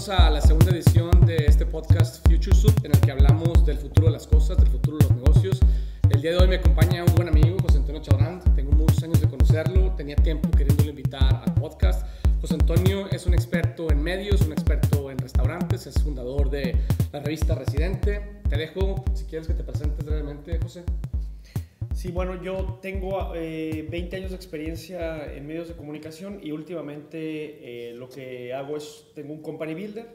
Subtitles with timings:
[0.00, 3.76] bienvenidos a la segunda edición de este podcast Future Soup, en el que hablamos del
[3.76, 5.60] futuro de las cosas, del futuro de los negocios.
[6.08, 8.40] El día de hoy me acompaña un buen amigo, José Antonio Chabrán.
[8.54, 12.06] Tengo muchos años de conocerlo, tenía tiempo queriéndolo invitar al podcast.
[12.40, 16.76] José Antonio es un experto en medios, un experto en restaurantes, es fundador de
[17.12, 18.40] la revista Residente.
[18.48, 20.82] Te dejo, si quieres que te presentes brevemente, José.
[22.00, 27.90] Sí, bueno, yo tengo eh, 20 años de experiencia en medios de comunicación y últimamente
[27.90, 30.06] eh, lo que hago es, tengo un company builder,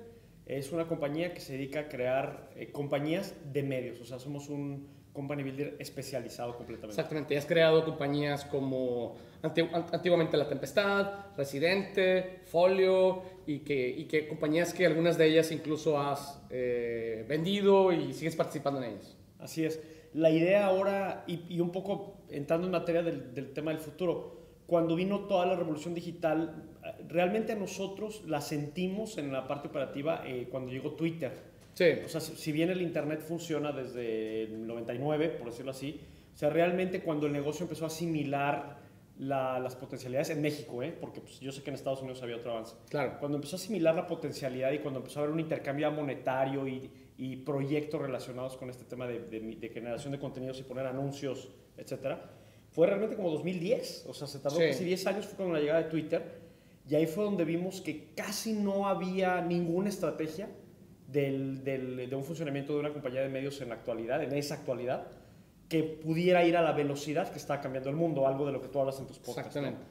[0.47, 4.49] es una compañía que se dedica a crear eh, compañías de medios, o sea, somos
[4.49, 6.99] un company builder especializado completamente.
[6.99, 14.27] Exactamente, has creado compañías como anti- antiguamente La Tempestad, Residente, Folio y que, y que
[14.27, 19.15] compañías que algunas de ellas incluso has eh, vendido y sigues participando en ellas.
[19.37, 19.79] Así es.
[20.15, 24.35] La idea ahora, y, y un poco entrando en materia del, del tema del futuro,
[24.65, 26.63] cuando vino toda la revolución digital,
[27.07, 31.31] realmente a nosotros la sentimos en la parte operativa eh, cuando llegó Twitter.
[31.73, 35.99] Sí, O sea, si si bien el Internet funciona desde el 99, por decirlo así,
[36.33, 38.77] o sea, realmente cuando el negocio empezó a asimilar
[39.19, 40.93] la- las potencialidades en México, ¿eh?
[40.99, 43.17] porque pues, yo sé que en Estados Unidos había otro avance, claro.
[43.19, 46.89] cuando empezó a asimilar la potencialidad y cuando empezó a haber un intercambio monetario y,
[47.17, 51.49] y proyectos relacionados con este tema de, de- de generación de contenidos y poner anuncios,
[51.77, 52.29] etcétera,
[52.71, 54.05] fue realmente como 2010.
[54.09, 54.67] O sea, se tardó Sí.
[54.67, 56.43] casi 10 años fue con la llegada de Twitter.
[56.89, 60.49] Y ahí fue donde vimos que casi no había ninguna estrategia
[61.07, 64.55] del, del- de un funcionamiento de una compañía de medios en la actualidad, en esa
[64.55, 65.07] actualidad,
[65.69, 68.67] que pudiera ir a la velocidad que está cambiando el mundo, algo de lo que
[68.67, 69.55] tú hablas en tus podcasts.
[69.55, 69.61] ¿no?
[69.61, 69.81] Exactamente.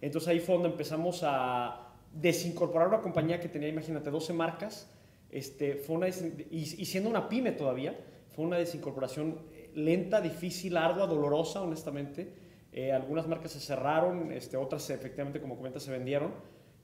[0.00, 4.91] Entonces ahí fue donde empezamos a desincorporar una compañía que tenía, imagínate, 12 marcas,
[5.32, 7.98] este, fue una y, y siendo una pyme todavía,
[8.34, 12.32] fue una desincorporación eh, lenta, difícil, ardua, dolorosa, honestamente.
[12.72, 16.32] Eh, algunas marcas se cerraron, este, otras efectivamente, como comentas, se vendieron.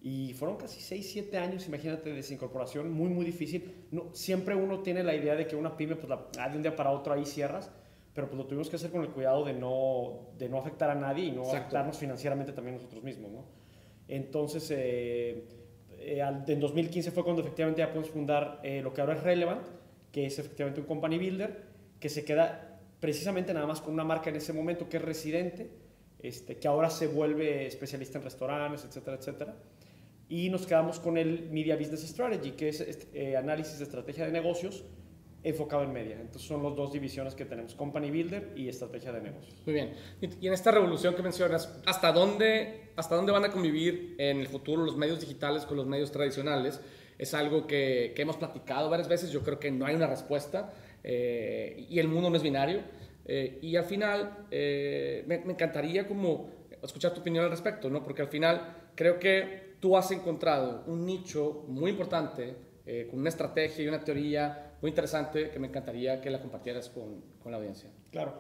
[0.00, 3.87] Y fueron casi 6, 7 años, imagínate, de desincorporación, muy, muy difícil.
[3.91, 6.62] No, siempre uno tiene la idea de que una pyme, pues la, ah, de un
[6.62, 7.71] día para otro ahí cierras,
[8.15, 10.94] pero pues lo tuvimos que hacer con el cuidado de no, de no afectar a
[10.94, 11.56] nadie y no Exacto.
[11.59, 13.44] afectarnos financieramente también nosotros mismos, ¿no?
[14.06, 15.49] Entonces, eh,
[16.17, 19.23] eh, al- en 2015 fue cuando efectivamente ya pudimos fundar eh, lo que ahora es
[19.23, 19.67] Relevant,
[20.13, 21.63] que es efectivamente un company builder,
[22.01, 25.71] que se queda precisamente nada más con una marca en ese momento que es Residente,
[26.21, 29.57] este, que ahora se vuelve especialista en restaurantes, etcétera, etcétera.
[30.29, 34.27] Y nos quedamos con el Media Business Strategy, que es este, eh, análisis de estrategia
[34.27, 34.85] de negocios
[35.44, 36.16] enfocado en media.
[36.21, 39.54] Entonces son las dos divisiones que tenemos, Company Builder y estrategia de negocios.
[39.65, 39.94] Muy bien.
[40.21, 44.49] Y en esta revolución que mencionas, ¿hasta dónde, ¿hasta dónde van a convivir en el
[44.49, 46.81] futuro los medios digitales con los medios tradicionales?
[47.19, 50.72] Es algo que, hemos platicado varias veces, yo creo que no hay una respuesta
[51.04, 52.81] eh, y el mundo no es binario.
[53.25, 56.50] Eh, y al final, eh, me, me encantaría como
[56.82, 58.03] escuchar tu opinión al respecto, ¿no?
[58.03, 62.66] Porque al final creo que tú has encontrado un nicho muy importante,
[63.10, 67.22] con una estrategia y una teoría muy interesante que me encantaría que la compartieras con,
[67.43, 67.91] con la audiencia.
[68.11, 68.34] Claro.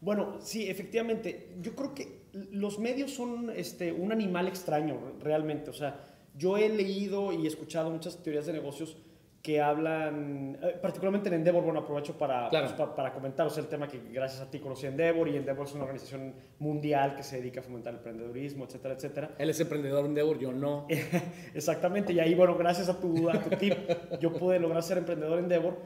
[0.00, 1.54] Bueno, sí, efectivamente.
[1.60, 5.70] Yo creo que los medios son este, un animal extraño, realmente.
[5.70, 6.04] O sea,
[6.36, 8.96] yo he leído y escuchado muchas teorías de negocios
[9.42, 12.66] que hablan, eh, particularmente en Endeavor, bueno, aprovecho para, Claro.
[12.68, 15.74] pues, pa- para comentaros el tema que gracias a ti conocí Endeavor y Endeavor es
[15.74, 19.34] una organización mundial que se dedica a fomentar el emprendedurismo, etcétera, etcétera.
[19.38, 20.86] Él es emprendedor en Endeavor, yo no.
[21.54, 23.74] Exactamente, y ahí, bueno, gracias a tu, a tu tip,
[24.20, 25.76] yo pude lograr ser emprendedor en Endeavor.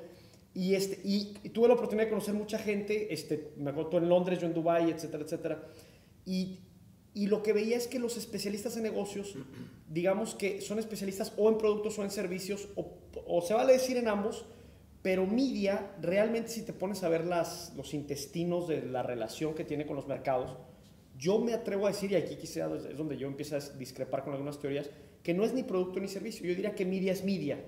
[0.53, 3.97] Y, este, y, y tuve la oportunidad de conocer mucha gente, este, me acuerdo tú
[3.99, 5.63] en Londres, yo en Dubái, etcétera, etcétera.
[6.25, 6.61] Y,
[7.17, 9.35] y lo que veía es que los especialistas en negocios,
[9.89, 12.93] digamos que son especialistas o en productos o en servicios, o,
[13.27, 14.45] o se vale decir en ambos,
[15.03, 19.65] pero media, realmente si te pones a ver las, los intestinos de la relación que
[19.65, 20.57] tiene con los mercados,
[21.19, 24.33] yo me atrevo a decir, y aquí quizá es donde yo empiezo a discrepar con
[24.35, 24.91] algunas teorías,
[25.23, 26.45] que no es ni producto ni servicio.
[26.47, 27.59] Yo diría que media es media.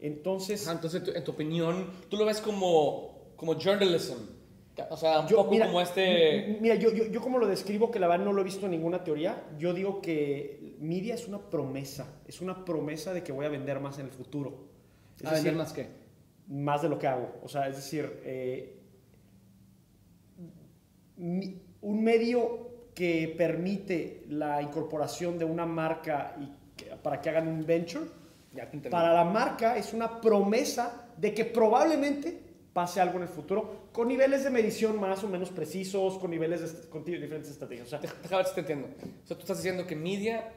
[0.00, 4.16] Entonces, Ajá, entonces, tu- en tu opinión, tú lo ves como, como journalism.
[4.90, 6.58] O sea, un yo, poco mira, como este...
[6.60, 8.72] Mira, yo, yo, yo como lo describo, que la verdad no lo he visto en
[8.72, 12.06] ninguna teoría, yo digo que media es una promesa.
[12.26, 14.66] Es una promesa de que voy a vender más en el futuro.
[15.20, 15.88] Es a vender más que.
[16.48, 17.34] más de lo que hago.
[17.42, 18.74] O sea, es decir, eh,
[21.16, 27.64] un medio que permite la incorporación de una marca y que- para que hagan un
[27.66, 28.06] venture,
[28.52, 32.40] Ya para la marca es una promesa de que probablemente
[32.72, 36.60] pase algo en el futuro con niveles de medición más o menos precisos, con niveles
[36.60, 37.88] de con diferentes estrategias.
[37.88, 38.86] O sea, Déjame ver si te entiendo.
[39.24, 40.52] O sea, tú estás diciendo que media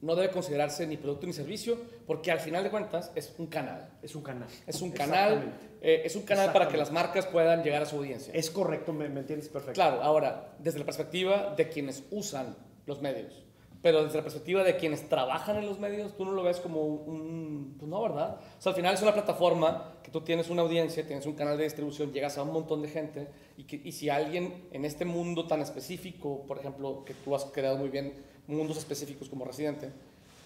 [0.00, 1.76] no debe considerarse ni producto ni servicio
[2.06, 3.90] porque al final de cuentas es un canal.
[4.00, 4.48] es un canal.
[4.66, 5.52] Es un canal,
[5.82, 8.32] eh, es un canal para que las marcas puedan llegar a su audiencia.
[8.32, 9.74] Es correcto, me, me entiendes perfecto.
[9.74, 13.44] Claro, ahora, desde la perspectiva de quienes usan los medios,
[13.82, 16.82] pero desde la perspectiva de quienes trabajan en los medios, tú no lo ves como
[16.82, 17.76] un...
[17.78, 18.38] Pues no, ¿verdad?
[18.58, 21.56] O sea, al final es una plataforma que tú tienes una audiencia, tienes un canal
[21.56, 25.06] de distribución, llegas a un montón de gente y, que, y si alguien en este
[25.06, 28.12] mundo tan específico, por ejemplo, que tú has creado muy bien,
[28.46, 29.90] mundos específicos como residente,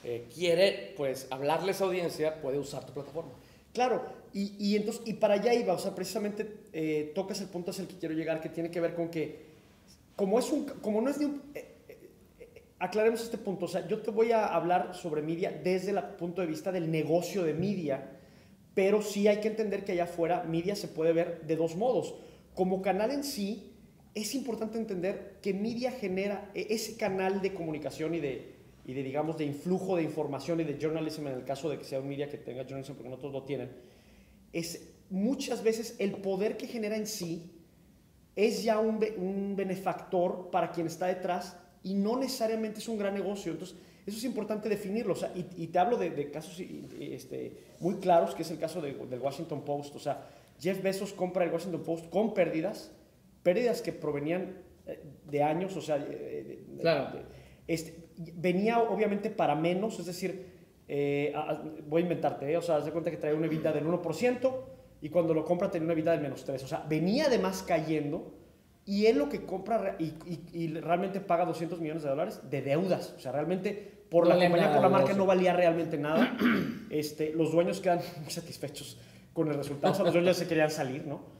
[0.05, 3.33] eh, quiere pues hablarle a esa audiencia, puede usar tu plataforma.
[3.73, 7.73] Claro, y, y, entonces, y para allá iba, o sea, precisamente eh, tocas el punto
[7.73, 9.47] hacia el que quiero llegar, que tiene que ver con que,
[10.15, 11.43] como, es un, como no es de un...
[11.55, 11.74] Eh,
[12.85, 13.65] aclaremos este punto.
[13.65, 16.91] O sea, yo te voy a hablar sobre media desde el punto de vista del
[16.91, 18.19] negocio de media,
[18.75, 22.15] pero sí hay que entender que allá afuera media se puede ver de dos modos.
[22.55, 23.73] Como canal en sí,
[24.15, 28.55] es importante entender que media genera e, ese canal de comunicación y de,
[28.85, 31.85] y de, digamos, de influjo de información y de journalism, en el caso de que
[31.85, 33.71] sea un media que tenga journalism, porque no todos lo tienen,
[34.53, 37.51] es muchas veces el poder que genera en sí
[38.37, 43.15] es ya un, un benefactor para quien está detrás y no necesariamente es un gran
[43.15, 43.53] negocio.
[43.53, 43.77] Entonces,
[44.07, 45.13] eso es importante definirlo.
[45.13, 46.61] O sea, y, te hablo de, casos
[46.99, 49.95] este, muy claros, que es el caso del Washington Post.
[49.95, 50.27] O sea,
[50.59, 52.91] Jeff Bezos compra el Washington Post con pérdidas,
[53.43, 56.05] pérdidas que provenían eh, de años, o sea,
[56.81, 57.21] claro.
[57.67, 60.47] este, venía obviamente para menos, es decir,
[60.87, 61.35] eh,
[61.87, 62.57] voy a inventarte, ¿eh?
[62.57, 64.55] o sea, haz de cuenta que traía una EBITDA del 1%
[65.01, 66.63] y cuando lo compra tenía una EBITDA del menos 3%.
[66.63, 68.35] O sea, venía además cayendo
[68.87, 70.13] y él lo que compra y,
[70.53, 73.15] y, realmente paga 200 millones de dólares de deudas.
[73.17, 76.37] O sea, realmente por la compañía, por la marca no valía realmente nada.
[76.91, 78.99] Este, los dueños quedan muy satisfechos
[79.33, 79.93] con el resultado.
[79.93, 81.35] O sea, los dueños ya se querían salir, ¿no?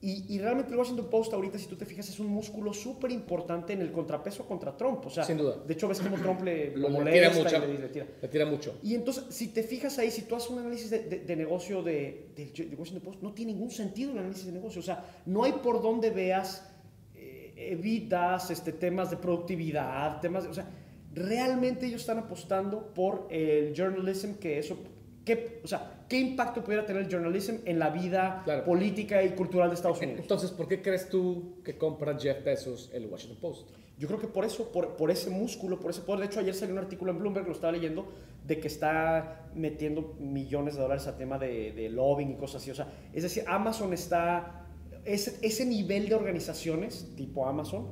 [0.00, 3.10] Y, y, realmente el Washington Post ahorita, si tú te fijas, es un músculo súper
[3.10, 5.04] importante en el contrapeso contra Trump.
[5.06, 5.56] O sea, Sin duda.
[5.66, 8.06] De hecho, ves cómo Trump le, lo, molesta tira mucho, y le, tira.
[8.22, 8.46] le, tira.
[8.46, 8.78] mucho.
[8.82, 11.82] Y entonces, si te fijas ahí, si tú haces un análisis de, de, de negocio
[11.82, 14.80] de, de, Washington Post, no tiene ningún sentido el análisis de negocio.
[14.80, 16.75] O sea, no hay por dónde veas
[17.56, 20.68] evitas este, temas de productividad, temas de, o sea,
[21.14, 24.78] realmente ellos están apostando por el journalism, que eso,
[25.24, 29.70] ¿qué, o sea, ¿qué impacto pudiera tener el journalism en la vida política y cultural
[29.70, 30.20] de Estados Unidos?
[30.20, 33.70] Entonces, ¿por qué crees tú que compra Jeff Bezos el Washington Post?
[33.98, 36.20] Yo creo que por eso, por, por ese músculo, por ese poder.
[36.20, 38.06] De hecho, ayer salió un artículo en Bloomberg, lo estaba leyendo,
[38.46, 42.70] de que está metiendo millones de dólares a tema de, de lobbying y cosas así.
[42.70, 44.65] O sea, es decir, Amazon está
[45.06, 47.86] ese, ese nivel de organizaciones, tipo Amazon,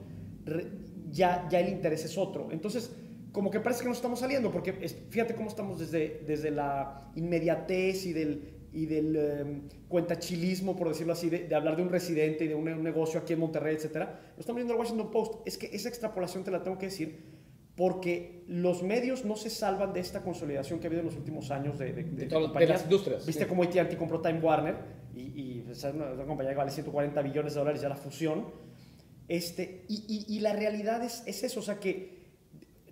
[1.11, 2.49] ya, ya el interés es otro.
[2.51, 2.91] Entonces,
[3.33, 8.07] como que parece que no estamos saliendo, porque fíjate cómo estamos desde, desde la inmediatez
[8.07, 12.49] y del, y del em, cuentachilismo, por decirlo así, de, hablar de un residente y
[12.49, 14.21] de un, negocio aquí en Monterrey, etcétera.
[14.37, 15.35] Lo estamos viendo en el Washington Post.
[15.47, 17.35] Es que esa extrapolación te la tengo que decir
[17.77, 21.51] porque los medios no se salvan de esta consolidación que ha habido en los últimos
[21.51, 23.27] años de, de, de, las industrias.
[23.27, 24.77] Viste cómo AT&T compró Time Warner
[25.15, 28.47] y, y es una, una, compañía que vale 140 billones de dólares ya la fusión.
[29.29, 32.25] Este, y, y, y la realidad es, es, eso, o sea que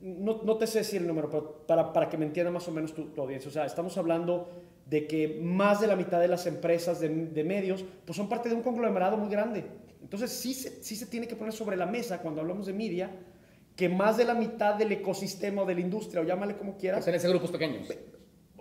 [0.01, 2.73] no, no, te sé decir el número, pero para, para que me entienda más o
[2.73, 4.49] menos tu, tu, audiencia, o sea, estamos hablando
[4.87, 8.49] de que más de la mitad de las empresas de, de medios pues son parte
[8.49, 9.65] de un conglomerado muy grande.
[10.01, 13.11] Entonces sí se, sí se tiene que poner sobre la mesa cuando hablamos de media
[13.77, 17.07] que más de la mitad del ecosistema o de la industria, o llámale como quieras.
[17.09, 17.89] en ese grupos pequeños.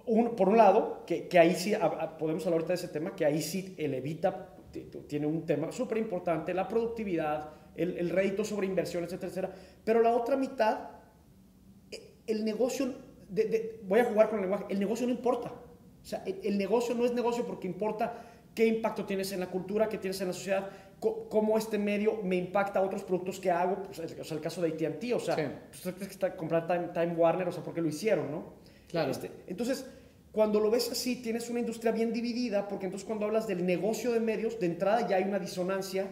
[0.06, 2.88] Un, por un lado, que, que ahí sí, a, a, podemos hablar ahorita de ese
[2.88, 4.56] tema, que ahí sí el Evita
[5.08, 9.56] tiene un tema súper importante, la productividad, el, el rédito sobre inversiones, etcétera, etcétera.
[9.84, 10.90] Pero la otra mitad,
[11.92, 12.94] e, el negocio,
[13.30, 15.50] de, de, voy a jugar con el lenguaje, el negocio no importa.
[15.50, 19.48] O sea, el, el negocio no es negocio porque importa qué impacto tienes en la
[19.48, 23.50] cultura, qué tienes en la sociedad, cómo este medio me impacta a otros productos que
[23.50, 25.42] hago, pues, o sea, el caso de AT&T, o sea, sí.
[25.84, 28.61] pues, que está comprar Time, Time, Warner, o sea, porque lo hicieron, ¿no?
[28.92, 29.12] Claro.
[29.12, 29.86] Este, entonces,
[30.32, 34.12] cuando lo ves así, tienes una industria bien dividida, porque entonces cuando hablas del negocio
[34.12, 36.08] de medios, de entrada ya hay una disonancia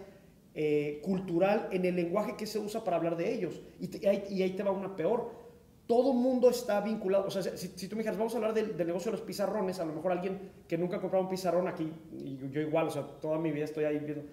[0.55, 4.07] eh, cultural en el lenguaje que se usa para hablar de ellos, y, te, y,
[4.07, 5.37] ahí, y ahí te va una peor.
[5.85, 8.77] Todo mundo está vinculado, o sea, si, si, tú me dijeras, vamos a hablar del,
[8.77, 11.67] del, negocio de los pizarrones, a lo mejor alguien que nunca ha comprado un pizarrón
[11.67, 14.23] aquí, y yo igual, o sea, toda mi vida estoy ahí viendo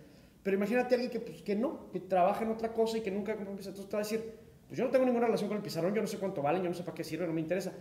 [0.47, 3.11] pero imagínate a alguien que, pues, que no, que trabaja en otra cosa y que
[3.11, 3.81] nunca compró un pizarrón.
[3.81, 4.39] Entonces te va a decir,
[4.69, 6.69] pues yo no tengo ninguna relación con el pizarrón, yo no sé cuánto vale, yo
[6.69, 7.73] no sé para qué sirve, no me interesa.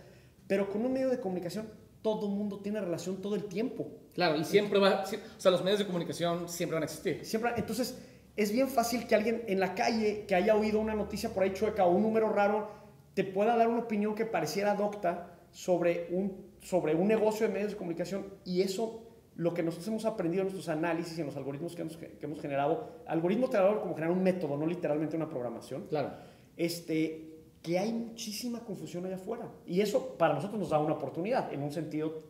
[0.46, 1.68] Pero con un medio de comunicación,
[2.02, 3.88] todo el mundo tiene relación todo el tiempo.
[4.14, 7.24] Claro, y siempre va, o sea, los medios de comunicación siempre van a existir.
[7.24, 7.98] Siempre, entonces,
[8.36, 11.52] es bien fácil que alguien en la calle que haya oído una noticia por ahí
[11.52, 12.68] chueca o un número raro,
[13.14, 17.72] te pueda dar una opinión que pareciera docta sobre un, sobre un negocio de medios
[17.72, 19.02] de comunicación y eso
[19.36, 22.18] lo que nosotros hemos aprendido en nuestros análisis y en los algoritmos que hemos, que
[22.20, 25.86] hemos generado, algoritmo te como generar un método, no literalmente una programación.
[25.88, 26.12] Claro.
[26.56, 27.35] Este,
[27.66, 29.50] que hay muchísima confusión allá afuera.
[29.66, 32.22] Y eso para nosotros nos da una oportunidad, en un sentido,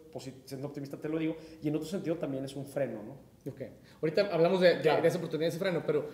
[0.46, 3.50] siendo optimista te lo digo, y en otro sentido también es un freno, ¿no?
[3.52, 3.60] Ok.
[4.00, 5.02] Ahorita hablamos de, de, claro.
[5.02, 6.08] de esa oportunidad, ese freno, pero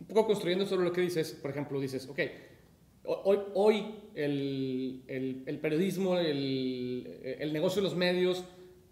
[0.00, 2.20] un poco construyendo sobre lo que dices, por ejemplo, dices, ok,
[3.02, 8.44] hoy, hoy el, el, el periodismo, el, el, negocio de los medios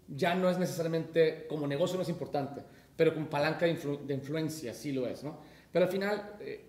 [0.09, 2.61] ya no es necesariamente, como negocio no es importante,
[2.97, 3.73] pero como palanca de,
[4.05, 5.39] de influencia sí lo es, ¿no?
[5.71, 6.65] Pero al final, eh,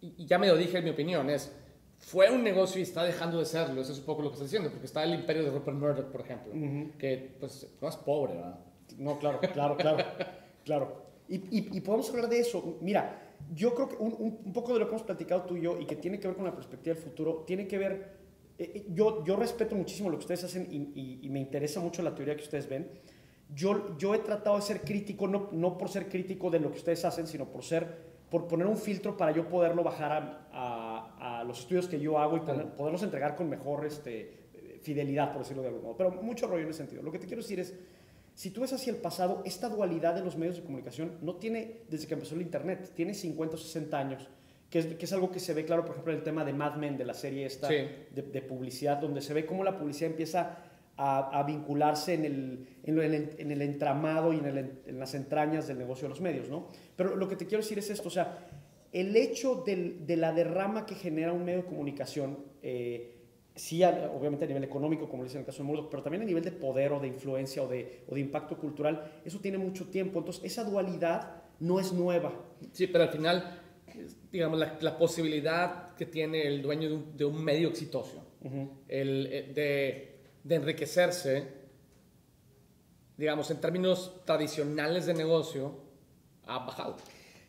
[0.00, 1.50] y ya me lo dije en mi opinión, es,
[2.04, 4.44] fue un negocio y está dejando de serlo, eso es un poco lo que está
[4.44, 6.52] diciendo, porque está el imperio de Rupert Murdoch, por ejemplo,
[6.98, 8.58] que pues no es pobre, ¿verdad?
[8.98, 10.04] No, claro, claro, claro,
[10.64, 11.04] claro.
[11.28, 12.76] Y, y, y podemos hablar de eso.
[12.82, 13.22] Mira,
[13.54, 15.86] yo creo que un, un, poco de lo que hemos platicado tú y yo y
[15.86, 18.18] que tiene que ver con la perspectiva del futuro, tiene que ver,
[18.58, 22.02] eh, eh, yo, yo respeto muchísimo lo que ustedes hacen y, y, me interesa mucho
[22.02, 22.86] la teoría que ustedes ven.
[23.54, 26.78] Yo, yo he tratado de ser crítico, no, no por ser crítico de lo que
[26.78, 30.73] ustedes hacen, sino por ser por poner un filtro para yo poderlo bajar a, a,
[31.44, 34.44] a los estudios que yo hago y poderlos entregar con mejor este,
[34.84, 35.96] fidelidad, por decirlo de algún modo.
[35.96, 37.02] Pero mucho rollo en ese sentido.
[37.02, 37.74] Lo que te quiero decir es,
[38.34, 41.82] si tú ves hacia el pasado, esta dualidad de los medios de comunicación no tiene
[41.88, 44.28] desde que empezó el Internet, tiene 50 o 60 años,
[44.68, 46.52] que es, que es algo que se ve claro, por ejemplo, en el tema de
[46.52, 50.10] Mad Men, de la serie esta de, de, publicidad, donde se ve cómo la publicidad
[50.10, 50.58] empieza
[50.96, 55.14] a, a vincularse en el, en, el, en el, entramado y en, el, en, las
[55.14, 56.68] entrañas del negocio de los medios, ¿no?
[56.96, 58.36] Pero lo que te quiero decir es esto, o sea,
[58.94, 63.10] el hecho del, de la derrama que genera un medio de comunicación, eh,
[63.54, 66.24] sí, obviamente a nivel económico, como dice en el caso de Murdoch, pero también a
[66.24, 69.90] nivel de poder o de influencia o de, o de impacto cultural, eso tiene mucho
[69.90, 70.20] tiempo.
[70.20, 72.32] Entonces, esa dualidad no es nueva.
[72.72, 73.60] Sí, pero al final,
[74.32, 78.48] digamos, la, la posibilidad que tiene el dueño de un, de un medio exitoso, uh
[78.48, 78.68] -huh.
[78.88, 81.48] el, eh, de, de enriquecerse,
[83.16, 85.80] digamos, en términos tradicionales de negocio,
[86.46, 86.96] ha bajado.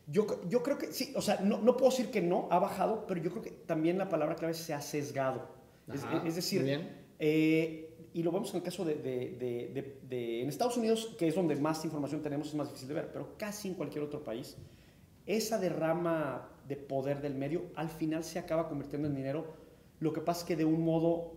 [0.07, 3.07] Yo, yo creo que sí, o sea, no, no puedo decir que no, ha bajado,
[3.07, 5.47] pero yo creo que también la palabra clave se ha sesgado.
[5.87, 6.79] Ajá, es, es, decir,
[7.19, 11.27] eh, y lo vemos en el caso de, de, de, de, en Estados Unidos, que
[11.27, 14.23] es donde más información tenemos, es más difícil de ver, pero casi en cualquier otro
[14.23, 14.57] país,
[15.25, 19.53] esa derrama de poder del medio al final se acaba convirtiendo en dinero.
[19.99, 21.33] Lo que pasa es que de un modo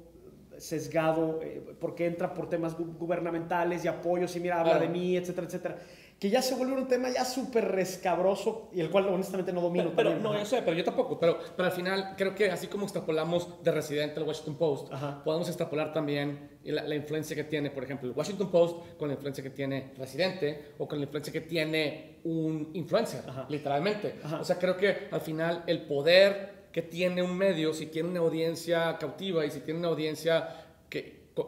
[0.59, 4.87] sesgado, eh, porque entra por temas gubernamentales y apoyos y mira, habla claro.
[4.87, 5.79] de mí, etcétera, etcétera
[6.19, 9.93] que ya se vuelve un tema ya súper rescabroso y el cual honestamente no domino.
[9.95, 11.19] Pero, pero no, yo sé, pero yo tampoco.
[11.21, 15.23] Pero, pero al final creo que así como extrapolamos de Residente al Washington Post, Ajá.
[15.23, 19.15] podemos extrapolar también la, la, influencia que tiene, por ejemplo, el Washington Post con la
[19.15, 23.47] influencia que tiene Residente o con la influencia que tiene un influencer, Ajá.
[23.49, 24.17] literalmente.
[24.41, 28.21] O sea, creo que al final el poder que tiene un medio, si tiene una
[28.21, 31.47] audiencia cautiva y si tiene una audiencia que, con,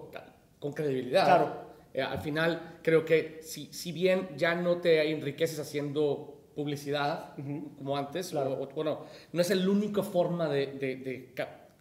[0.61, 1.25] con credibilidad.
[1.25, 7.33] Claro eh, al final, creo que si, si, bien ya no te enriqueces haciendo publicidad
[7.39, 7.77] uh -huh.
[7.79, 8.53] como antes, claro.
[8.53, 11.35] o, o, bueno, no es la única forma de, de, de, de,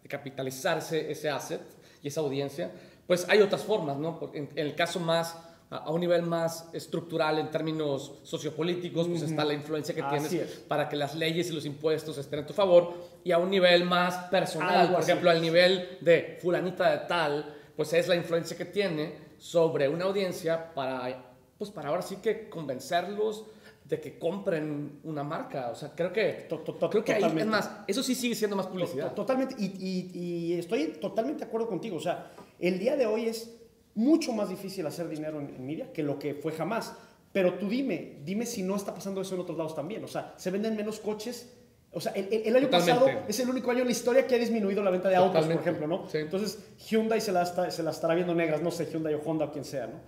[0.08, 1.60] capitalizarse ese asset
[2.02, 2.70] y esa audiencia,
[3.06, 4.18] pues hay otras formas, ¿no?
[4.34, 5.36] En, en el caso más,
[5.70, 9.30] a, a, un nivel más estructural en términos sociopolíticos, pues uh -huh.
[9.30, 10.58] está la influencia que Así tienes es.
[10.66, 13.84] para que las leyes y los impuestos estén a tu favor, y a un nivel
[13.84, 15.10] más personal, Algo por así.
[15.10, 20.04] ejemplo, al nivel de fulanita de tal, pues es la influencia que tiene sobre una
[20.04, 23.46] audiencia para, pues para ahora sí que convencerlos
[23.86, 25.70] de que compren una marca.
[25.70, 29.14] O sea, creo que, creo que ahí, es más, eso sí sigue siendo más publicidad.
[29.14, 31.96] Totalmente, y, y, y, estoy totalmente de acuerdo contigo.
[31.96, 33.56] O sea, el día de hoy es
[33.94, 36.94] mucho más difícil hacer dinero en, en media que lo que fue jamás.
[37.32, 40.04] Pero tú dime, dime si no está pasando eso en otros lados también.
[40.04, 41.50] O sea, se venden menos coches
[41.92, 43.02] o sea, el, el, año Totalmente.
[43.02, 45.32] pasado es el único año en la historia que ha disminuido la venta de autos,
[45.32, 45.62] Totalmente.
[45.62, 46.08] por ejemplo, ¿no?
[46.08, 46.18] Sí.
[46.18, 49.46] Entonces, Hyundai se la, está, se la, estará viendo negras, no sé, Hyundai o Honda
[49.46, 50.00] o quien sea, ¿no?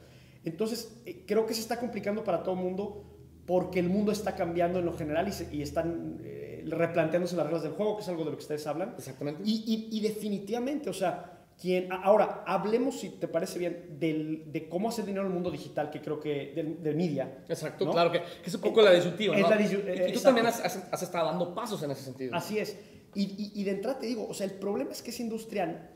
[0.44, 3.04] Entonces, eh, creo que se está complicando para todo el mundo
[3.46, 7.46] porque el mundo está cambiando en lo general y, se, y están eh, replanteándose las
[7.46, 8.94] reglas del juego, que es algo de lo que ustedes hablan.
[8.96, 9.42] Exactamente.
[9.44, 14.68] Y, y, y definitivamente, o sea, quien, ahora, hablemos, si te parece bien, del, de
[14.68, 17.44] cómo hacer dinero en el mundo digital, que creo que, del, del media.
[17.48, 17.92] Exacto, ¿no?
[17.92, 19.48] claro, que, que, es un poco eh, la disyuntiva, ¿no?
[19.48, 20.58] La disyun y, y, tú también has,
[21.02, 22.34] estado dando pasos en ese sentido.
[22.34, 22.76] Así es.
[23.14, 25.88] Y, y, de entrada te digo, o sea, el problema es que esa industria,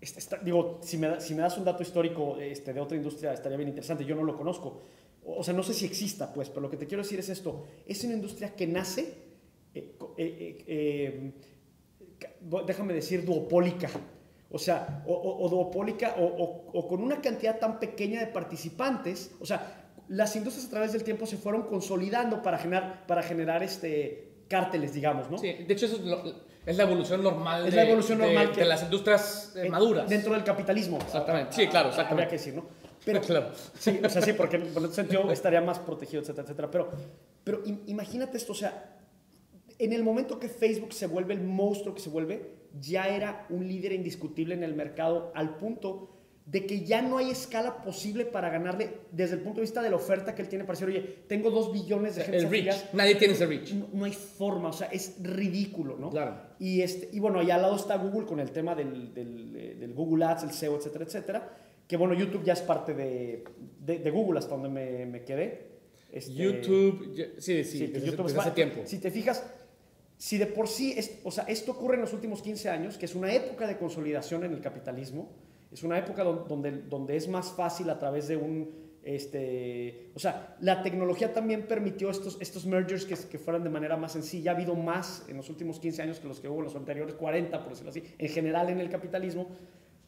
[0.00, 3.32] está, está, digo, si me, si me, das un dato histórico este, de otra industria,
[3.32, 4.82] estaría bien interesante, yo no lo conozco.
[5.24, 7.64] O sea, no sé si exista, pues, pero lo que te quiero decir es esto,
[7.84, 9.14] es una industria que nace,
[9.74, 11.32] eh, eh, eh
[12.64, 13.90] déjame decir, duopólica.
[14.50, 19.32] O sea, o, o, o duopólica o, o, con una cantidad tan pequeña de participantes.
[19.40, 23.62] O sea, las industrias a través del tiempo se fueron consolidando para generar, para generar
[23.62, 25.38] este, cárteles, digamos, ¿no?
[25.38, 26.22] Sí, de hecho eso es, lo,
[26.64, 29.68] es la evolución normal, es de, la evolución normal de, que, de las industrias eh,
[29.68, 30.08] maduras.
[30.08, 30.98] Dentro del capitalismo.
[30.98, 32.24] Exactamente, sí, claro, exactamente.
[32.24, 32.66] Habría que decir, ¿no?
[33.04, 33.50] Pero, claro.
[33.78, 36.70] Sí, o sea, sí, porque en ese sentido estaría más protegido, etcétera, etcétera.
[36.70, 36.90] Pero,
[37.44, 38.97] pero imagínate esto, o sea,
[39.78, 43.66] en el momento que Facebook se vuelve el monstruo que se vuelve, ya era un
[43.66, 46.14] líder indiscutible en el mercado al punto
[46.50, 49.90] de que ya no hay escala posible para ganarle desde el punto de vista de
[49.90, 52.90] la oferta que él tiene para decir, oye, tengo dos billones de gente El afiliada.
[52.94, 53.74] Nadie tiene ese reach.
[53.74, 56.08] No, no hay forma, o sea, es ridículo, ¿no?
[56.08, 56.40] Claro.
[56.58, 59.76] Y, este, y bueno, y al lado está Google con el tema del, del, eh,
[59.78, 61.56] del Google Ads, el SEO, etcétera, etcétera.
[61.86, 63.44] Que bueno, YouTube ya es parte de,
[63.80, 65.68] de, de Google hasta donde me, me quedé.
[66.10, 68.80] Este, YouTube, sí, sí, Sí, desde, YouTube desde es hace tiempo.
[68.86, 69.44] Si te fijas,
[70.18, 70.94] si de por sí,
[71.24, 74.44] o sea, esto ocurre en los últimos 15 años, que es una época de consolidación
[74.44, 75.30] en el capitalismo,
[75.72, 78.70] es una época don- donde, donde es más fácil a través de un,
[79.04, 83.96] este, o sea, la tecnología también permitió estos, estos mergers que, que fueran de manera
[83.96, 84.50] más sencilla.
[84.52, 87.14] Ha habido más en los últimos 15 años que los que hubo en los anteriores
[87.14, 89.46] 40, por decirlo así, en general en el capitalismo.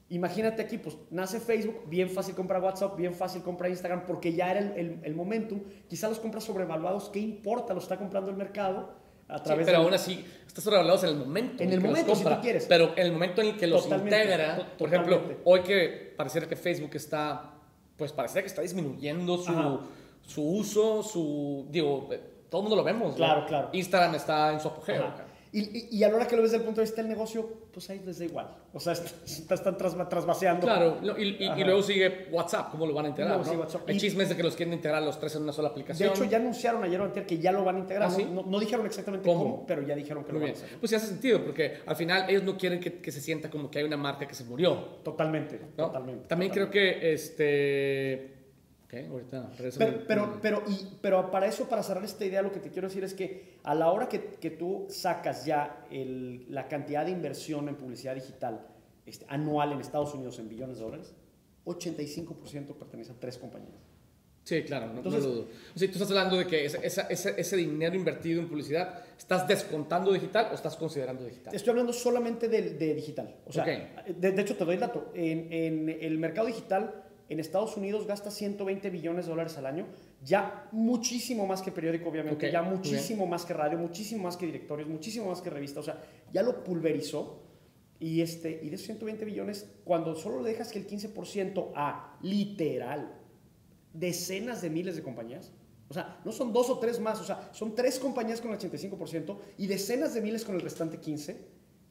[0.09, 4.50] Imagínate aquí, pues nace Facebook, bien fácil comprar WhatsApp, bien fácil comprar Instagram, porque ya
[4.50, 5.61] era el, el, el momentum.
[5.88, 7.75] Quizá los compras sobrevaluados, ¿qué importa?
[7.75, 8.99] Los está comprando el mercado
[9.34, 9.76] a Sí, pero de...
[9.76, 11.62] aún así, estás sobrevalorado en el momento.
[11.62, 12.66] En el momento, si tú quieres.
[12.68, 16.12] Pero en el momento en el que los Totalmente, integra, to- por ejemplo, hoy que
[16.16, 17.52] pareciera que Facebook está,
[17.96, 19.78] pues pareciera que está disminuyendo su, Ajá.
[20.26, 22.20] su uso, su, digo, eh,
[22.50, 23.10] todo el mundo lo vemos.
[23.10, 23.16] ¿no?
[23.16, 23.68] Claro, claro.
[23.72, 25.04] Instagram está en su apogeo.
[25.04, 25.25] Ajá.
[25.52, 27.09] Y, y, y a la hora que lo ves desde el punto de vista del
[27.11, 28.57] negocio, pues ahí les da igual.
[28.73, 30.64] O sea, est- están tras- trasvaseando.
[30.64, 33.37] Claro, no, y, luego sigue WhatsApp, ¿cómo lo van a integrar?
[33.37, 33.45] ¿no?
[33.45, 33.83] sigue WhatsApp.
[33.88, 36.11] Hay Y- chismes de que los quieren integrar los tres en una sola De aplicación.
[36.11, 38.09] hecho, ya anunciaron ayer o anterior que ya lo van a integrar.
[38.09, 38.16] ¿Ah, ¿no?
[38.16, 38.25] sí?
[38.33, 39.42] no, no dijeron exactamente ¿Cómo?
[39.42, 40.54] cómo, pero ya dijeron que Muy lo bien.
[40.54, 40.75] van a hacer.
[40.76, 40.80] ¿no?
[40.80, 43.69] Pues sí hace sentido, porque al final ellos no quieren que, que se sienta como
[43.71, 44.76] que hay una marca que se murió.
[45.02, 45.87] Totalmente, ¿no?
[45.87, 46.28] totalmente.
[46.28, 48.39] También creo que este.
[48.90, 49.06] ¿Qué?
[49.06, 52.70] Ahorita Pero, pero, pero, y, pero para eso, para cerrar esta idea, lo que te
[52.70, 57.04] quiero decir es que a la hora que, que tú sacas ya el- la cantidad
[57.04, 58.66] de inversión en publicidad digital
[59.06, 61.14] este, anual en Estados Unidos en billones de dólares,
[61.64, 63.78] 85% pertenece a tres compañías.
[64.42, 65.47] Sí, claro, no, Entonces- no lo dudo.
[65.76, 69.04] O sea, tú estás hablando de que ese, esa- ese, ese dinero invertido en publicidad,
[69.16, 71.54] ¿estás descontando digital o estás considerando digital?
[71.54, 73.37] Estoy hablando solamente de, de digital.
[73.47, 74.06] O sea, Ok.
[74.16, 75.12] de, de hecho, te doy el dato.
[75.14, 79.87] En, en el mercado digital, en Estados Unidos gasta 120 billones de dólares al año.
[80.25, 82.46] Ya muchísimo más que periódico, obviamente.
[82.46, 85.80] Ok, Ya muchísimo más que radio, muchísimo más que directorios, muchísimo más que revista.
[85.80, 87.47] O sea, ya lo pulverizó.
[88.00, 92.19] Y, este, y de esos 120 billones, cuando solo le dejas que el 15% a
[92.23, 93.16] literal
[93.93, 95.52] decenas de miles de compañías.
[95.88, 98.58] O sea, no son dos o tres más, o sea, son tres compañías con el
[98.58, 101.36] 85% y decenas de miles con el restante 15%.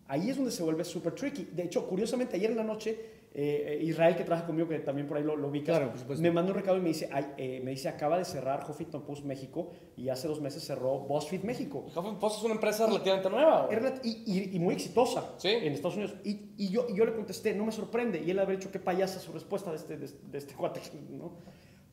[0.07, 1.49] Ahí es donde se vuelve súper tricky.
[1.51, 5.15] De hecho, curiosamente, ayer en la noche, eh, Israel, que trabaja conmigo, que también por
[5.17, 7.71] ahí lo, lo ubicas, Claro, me manda un recado y me dice, ay, eh, me
[7.71, 11.85] dice, acaba de cerrar Huffington Post México y hace dos meses cerró BuzzFeed México.
[11.87, 13.69] Huffington Post es una empresa relativamente nueva.
[14.03, 15.49] Y, y- y muy exitosa Sí.
[15.49, 16.15] en Estados Unidos.
[16.23, 18.19] Y, y yo, le contesté, no me sorprende.
[18.21, 20.81] Y él habría dicho, qué payasa su respuesta de este, de, de este cuate.
[21.11, 21.33] ¿no?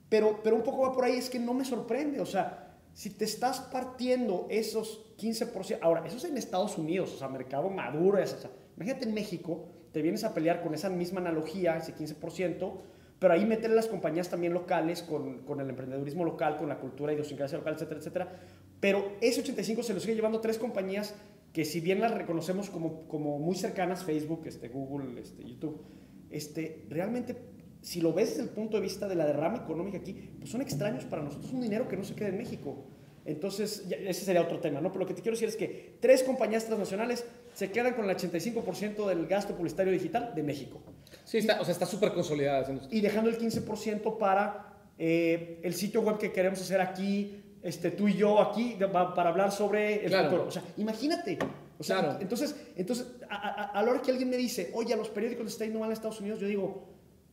[0.09, 2.21] Pero, pero un poco va por ahí, es que no me sorprende.
[2.21, 7.19] O sea, si te estás partiendo esos 15%, ahora, eso es en Estados Unidos, o
[7.19, 8.19] sea, mercado maduro.
[8.19, 11.95] es- o sea, imagínate en México, te vienes a pelear con esa misma analogía, ese
[11.95, 12.73] 15%.
[13.19, 17.15] Pero ahí meterle las compañías también locales, con, con el emprendedurismo local, con la cultura,
[17.15, 18.41] idiosincrasia local, etcétera, etcétera.
[18.79, 21.15] Pero ese 85 se lo sigue llevando tres compañías
[21.51, 25.81] que si bien las reconocemos como, como muy cercanas, Facebook, este, Google, este, YouTube,
[26.29, 27.35] este, realmente,
[27.81, 30.61] si lo ves desde el punto de vista de la derrama económica aquí, pues son
[30.61, 32.85] extraños para nosotros, un dinero que no se queda en México.
[33.27, 34.89] Entonces, ese sería otro tema, ¿no?
[34.91, 38.17] Pero lo que te quiero decir es que tres compañías transnacionales se quedan con el
[38.17, 40.81] 85% del gasto publicitario digital de México
[41.25, 42.67] Sí, está, o sea, está súper consolidada.
[42.91, 48.09] y dejando el 15% para eh, el sitio web que queremos hacer aquí, este, tú
[48.09, 50.31] y yo aquí, de- para hablar sobre el Claro.
[50.31, 50.49] futuro.
[50.49, 51.39] O sea, imagínate.
[51.79, 52.19] O sea, Claro.
[52.21, 55.45] entonces, entonces a, a- a la hora que alguien me dice, oye, a los periódicos
[55.45, 56.89] les está yendo mal en Estados Unidos, yo digo,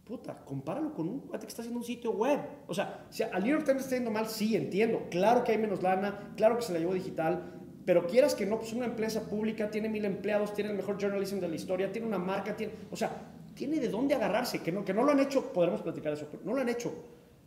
[0.06, 2.40] puta, compáralo con un cuate que está haciendo un sitio web.
[2.68, 5.08] O sea, al New York Times está yendo mal, sí, entiendo.
[5.10, 8.60] Claro que hay menos lana, claro que se la llevó digital, pero quieras que no,
[8.60, 12.08] pues una empresa pública tiene mil empleados, tiene el mejor journalism de la historia, tiene
[12.08, 13.12] una marca, tiene, o sea,
[13.56, 16.44] tiene de dónde agarrarse, que no, que no lo han hecho, podremos platicar eso, pero
[16.44, 16.94] no lo han hecho.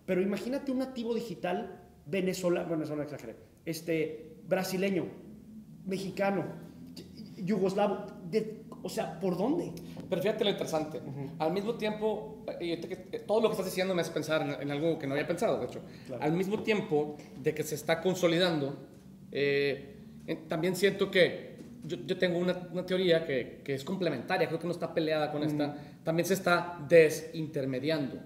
[0.05, 5.07] Pero imagínate un nativo digital venezolano, venezolano exageré, este, brasileño,
[5.85, 6.45] mexicano,
[7.37, 9.73] yugoslavo, de- o sea, ¿por dónde?
[10.09, 11.01] Pero fíjate lo interesante.
[11.39, 14.71] Al mismo tiempo, ahorita que- todo lo que estás diciendo me hace pensar en, en
[14.71, 15.81] algo que no había pensado, de hecho.
[16.07, 16.23] Claro.
[16.23, 18.77] Al mismo tiempo de que se está consolidando,
[19.33, 19.97] eh,
[20.27, 24.59] eh, también siento que yo, yo tengo una, una teoría que, que es complementaria, creo
[24.59, 28.17] que no está peleada con esta, también se está desintermediando.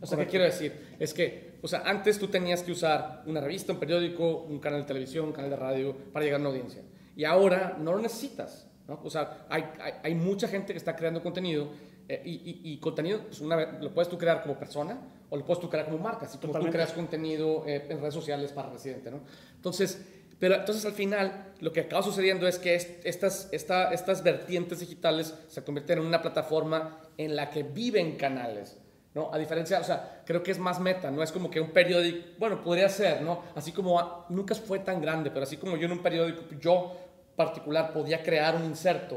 [0.00, 0.30] O sea, ¿qué Correcto.
[0.30, 0.72] quiero decir?
[0.98, 4.80] Es que, o sea, antes tú tenías que usar una revista, un periódico, un canal
[4.80, 6.82] de televisión, un canal de radio para llegar a una audiencia.
[7.16, 8.66] Y ahora no lo necesitas.
[8.90, 9.00] ¿No?
[9.02, 11.68] O sea, hay, hay, hay mucha gente que está creando contenido
[12.08, 15.00] eh, y, y- y contenido pues, una vez, lo puedes tú crear como persona
[15.30, 18.14] o lo puedes tú crear como marca, así como tú creas contenido eh, en redes
[18.14, 19.10] sociales para residente.
[19.10, 19.20] ¿no?
[19.56, 20.04] Entonces,
[20.38, 24.80] pero entonces al final lo que acaba sucediendo es que est- estas, esta- estas vertientes
[24.80, 28.76] digitales se convierten en una plataforma en la que viven canales
[29.12, 29.28] ¿no?
[29.34, 32.28] A diferencia, o sea, creo que es más meta, no es como que un periódico,
[32.38, 33.42] bueno, podría ser, ¿no?
[33.56, 36.96] Así como nunca fue tan grande, pero así como yo en un periódico, yo
[37.40, 39.16] particular podía crear un inserto,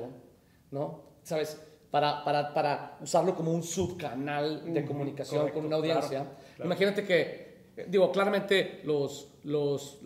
[0.72, 1.04] ¿no?
[1.24, 1.60] ¿Sabes?
[1.92, 6.26] Para, para, para usarlo como un subcanal de comunicación con una audiencia.
[6.64, 10.00] Imagínate que, digo, claramente los, los,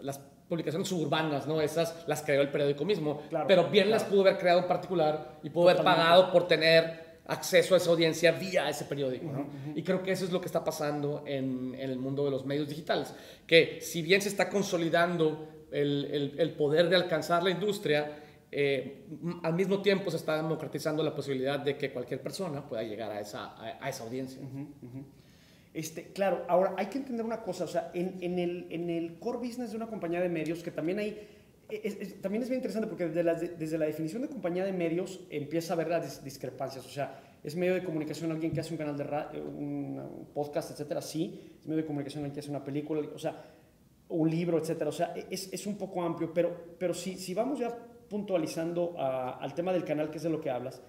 [0.00, 1.60] las publicaciones suburbanas, ¿no?
[1.60, 5.50] Esas las creó el periódico mismo, pero bien las pudo haber creado en particular y
[5.50, 9.24] pudo haber pagado por tener acceso a esa audiencia vía ese periódico.
[9.24, 9.46] ¿no?
[9.74, 12.44] Y creo que eso es lo que está pasando en, en, el mundo de los
[12.44, 13.14] medios digitales,
[13.46, 18.16] que si bien se está consolidando el, el, el poder de alcanzar la industria,
[18.50, 19.04] eh,
[19.42, 23.20] al mismo tiempo se está democratizando la posibilidad de que cualquier persona pueda llegar a
[23.20, 24.40] esa, a, esa audiencia.
[25.72, 29.18] Este, claro, ahora hay que entender una cosa, o sea, en, en, el, en el
[29.18, 31.28] core business de una compañía de medios, que también hay
[32.20, 35.72] también es bien interesante porque desde la, desde la, definición de compañía de medios empieza
[35.72, 36.84] a ver las discrepancias.
[36.86, 40.70] O sea, ¿es medio de comunicación alguien que hace un canal de radio, un, podcast,
[40.70, 41.00] etcétera?
[41.00, 41.40] Sí.
[41.60, 43.00] ¿Es medio de comunicación alguien que hace una película?
[43.14, 43.42] O sea,
[44.08, 44.90] un libro, etcétera.
[44.90, 47.76] O sea, es, es un poco amplio, pero, pero si, si vamos ya
[48.08, 50.82] puntualizando al tema del canal, que es de lo que hablas,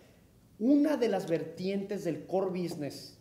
[0.60, 3.19] una de las vertientes del core business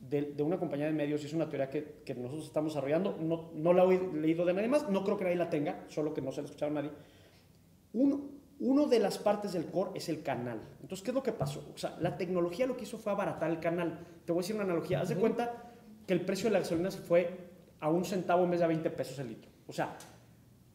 [0.00, 3.50] de, una compañía de medios, y es una teoría que, que nosotros estamos desarrollando, no,
[3.54, 6.20] no, la he leído de nadie más, no creo que nadie la tenga, solo que
[6.20, 6.90] no se la escuchado a nadie.
[7.94, 8.20] Uno,
[8.60, 10.60] uno de las partes del core es el canal.
[10.82, 11.64] Entonces, ¿qué es lo que pasó?
[11.74, 14.06] O sea, la tecnología lo que hizo fue abaratar el canal.
[14.24, 15.00] Te voy a decir una analogía.
[15.00, 15.72] Haz de cuenta
[16.06, 17.51] que el precio de la gasolina se fue
[17.82, 19.50] a un centavo en vez de a 20 pesos el litro.
[19.66, 19.96] O sea,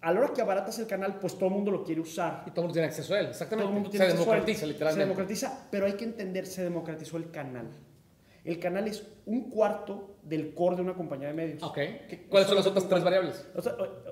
[0.02, 2.44] a la hora que abaratas el canal, pues todo el mundo lo quiere usar.
[2.46, 3.64] Y todo el mundo tiene acceso a él, exactamente.
[3.64, 5.02] Todo el mundo tiene se democratiza, literalmente.
[5.02, 7.70] Se democratiza, pero hay que entender, se democratizó el canal.
[8.44, 11.64] El canal es un cuarto del core de una compañía de medios.
[11.64, 11.78] Ok.
[12.30, 13.48] ¿Cuáles son las otras tres variables?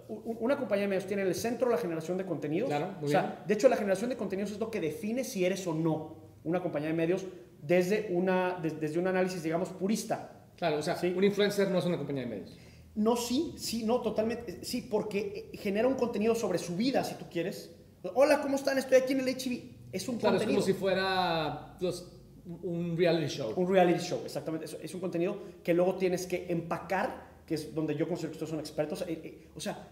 [0.07, 2.69] una compañía de medios tiene en el centro la generación de contenidos.
[2.69, 5.67] Claro, o sea, de hecho, la generación de contenidos es lo que define si eres
[5.67, 7.25] o no una compañía de medios
[7.61, 10.31] desde, una, desde un análisis, digamos, purista.
[10.55, 11.13] Claro, o sea, ¿Sí?
[11.15, 12.57] un influencer no es una compañía de medios.
[12.95, 14.63] No, sí, sí, no, totalmente.
[14.63, 17.71] Sí, porque genera un contenido sobre su vida, si tú quieres.
[18.13, 18.77] Hola, ¿cómo están?
[18.77, 19.63] Estoy aquí en el HIV.
[19.91, 20.59] Es un claro, contenido.
[20.59, 22.11] es como si fuera los
[22.45, 23.53] un reality show.
[23.55, 24.65] Un reality show, exactamente.
[24.65, 28.35] Es, es, un contenido que luego tienes que empacar, que es donde yo considero que
[28.35, 29.01] ustedes son expertos.
[29.01, 29.89] Eh, eh, o sea,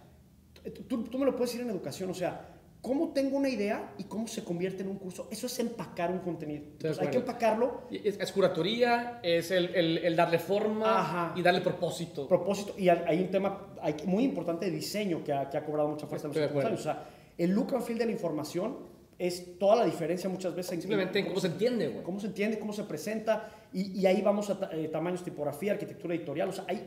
[0.88, 4.04] tú, tú, me lo puedes decir en educación, o sea, cómo tengo una idea y
[4.04, 5.30] cómo se convierte en un curso.
[5.32, 6.66] Eso es empacar un contenido.
[7.00, 7.84] hay que empacarlo.
[7.90, 12.28] Es, es curatoría, es el, el, darle forma y darle propósito.
[12.28, 12.76] Propósito.
[12.78, 16.08] Y hay un tema hay, muy importante de diseño que ha, que ha cobrado mucha
[16.08, 16.80] fuerza en los últimos años.
[16.82, 17.06] O sea,
[17.38, 18.76] el look and feel de la información
[19.18, 20.78] es toda la diferencia muchas veces.
[20.78, 22.04] Simplemente en cómo, se entiende, güey.
[22.04, 23.50] Cómo se entiende, cómo se presenta.
[23.72, 26.50] Y, y ahí vamos a eh, tamaños, tipografía, arquitectura editorial.
[26.50, 26.86] O sea, hay,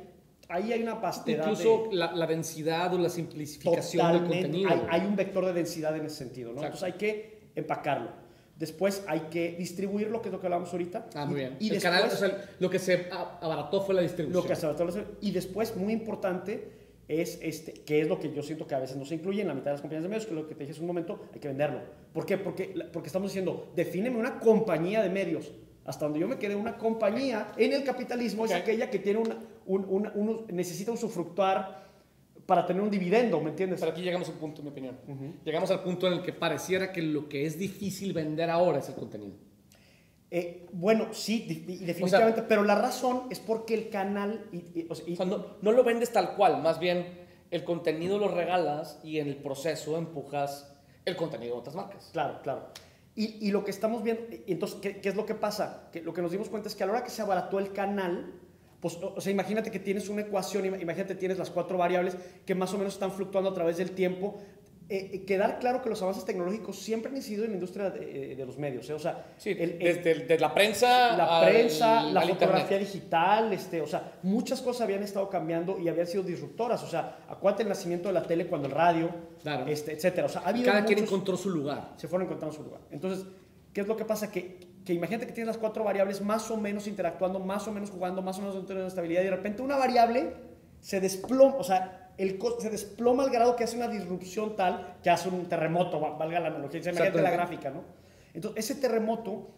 [0.48, 1.50] ahí hay una vastedad.
[1.50, 4.70] Incluso la, la, densidad o la simplificación del contenido.
[4.70, 6.62] Hay, hay, un vector de densidad en ese sentido, ¿no?
[6.62, 8.11] Entonces hay que empacarlo.
[8.59, 11.09] Después hay que distribuirlo, que es lo que hablamos ahorita.
[11.14, 11.56] Ah, muy bien.
[11.61, 14.42] Y, el canal, o sea, lo que se abarató fue la distribución.
[14.42, 14.88] Lo que se abarató.
[15.20, 16.72] Y después, muy importante,
[17.06, 19.48] es este, que es lo que yo siento que a veces no se incluye en
[19.48, 20.87] la mitad de las compañías de medios, que es lo que te dije hace un
[20.87, 21.80] momento, hay que venderlo.
[22.14, 22.38] ¿Por qué?
[22.38, 25.52] Porque, porque estamos diciendo, defíneme una compañía de medios.
[25.85, 29.37] Hasta donde yo me quedé, una compañía en el capitalismo es aquella que tiene una,
[29.66, 31.87] un, necesita usufructuar
[32.46, 33.81] para tener un dividendo, ¿me entiendes?
[33.81, 34.98] Pero aquí llegamos a un punto, en mi opinión.
[35.44, 38.88] Llegamos al punto en el que pareciera que lo que es difícil vender ahora es
[38.88, 39.35] el contenido.
[40.31, 41.46] Eh, bueno, sí,
[41.81, 44.46] definitivamente, pero la razón es porque el canal...
[44.52, 44.87] Y,
[45.62, 49.96] no, lo vendes tal cual, más bien el contenido lo regalas y en el proceso
[49.96, 50.72] empujas
[51.05, 52.11] el contenido de otras marcas.
[52.12, 52.68] Claro, claro.
[53.14, 55.88] Y, lo que estamos viendo, entonces, ¿qué, es lo que pasa?
[55.90, 57.72] Que lo que nos dimos cuenta es que a la hora que se abarató el
[57.72, 58.35] canal,
[58.87, 62.72] pues, o sea, imagínate que tienes una ecuación, imagínate tienes las cuatro variables que más
[62.72, 64.38] o menos están fluctuando a través del tiempo,
[64.88, 68.35] eh, eh, quedar claro que los avances tecnológicos siempre han incidido en la industria de,
[68.35, 68.88] eh, los medios.
[68.90, 74.83] O sea, desde, la prensa, la prensa, la fotografía digital, este, o sea, muchas cosas
[74.83, 76.85] habían estado cambiando y habían sido disruptoras.
[76.85, 79.11] O sea, acuérdate el nacimiento de la tele cuando el radio,
[79.42, 79.66] claro.
[79.66, 80.27] este, etcétera.
[80.27, 81.94] O sea, Cada quien encontró su lugar.
[81.96, 82.83] Se fueron encontrando su lugar.
[82.92, 83.27] Entonces,
[83.72, 84.31] ¿qué es lo que pasa?
[84.31, 87.90] Que, que imagínate que tienes las cuatro variables más o menos interactuando, más o menos
[87.90, 90.33] jugando, más o menos dentro de estabilidad y de repente una variable
[90.81, 95.11] se desploma, o sea, el se desploma al grado que hace una disrupción tal que
[95.11, 97.83] hace un terremoto, valga la analogía, imagínate la gráfica, ¿no?
[98.33, 99.51] Entonces, ese terremoto,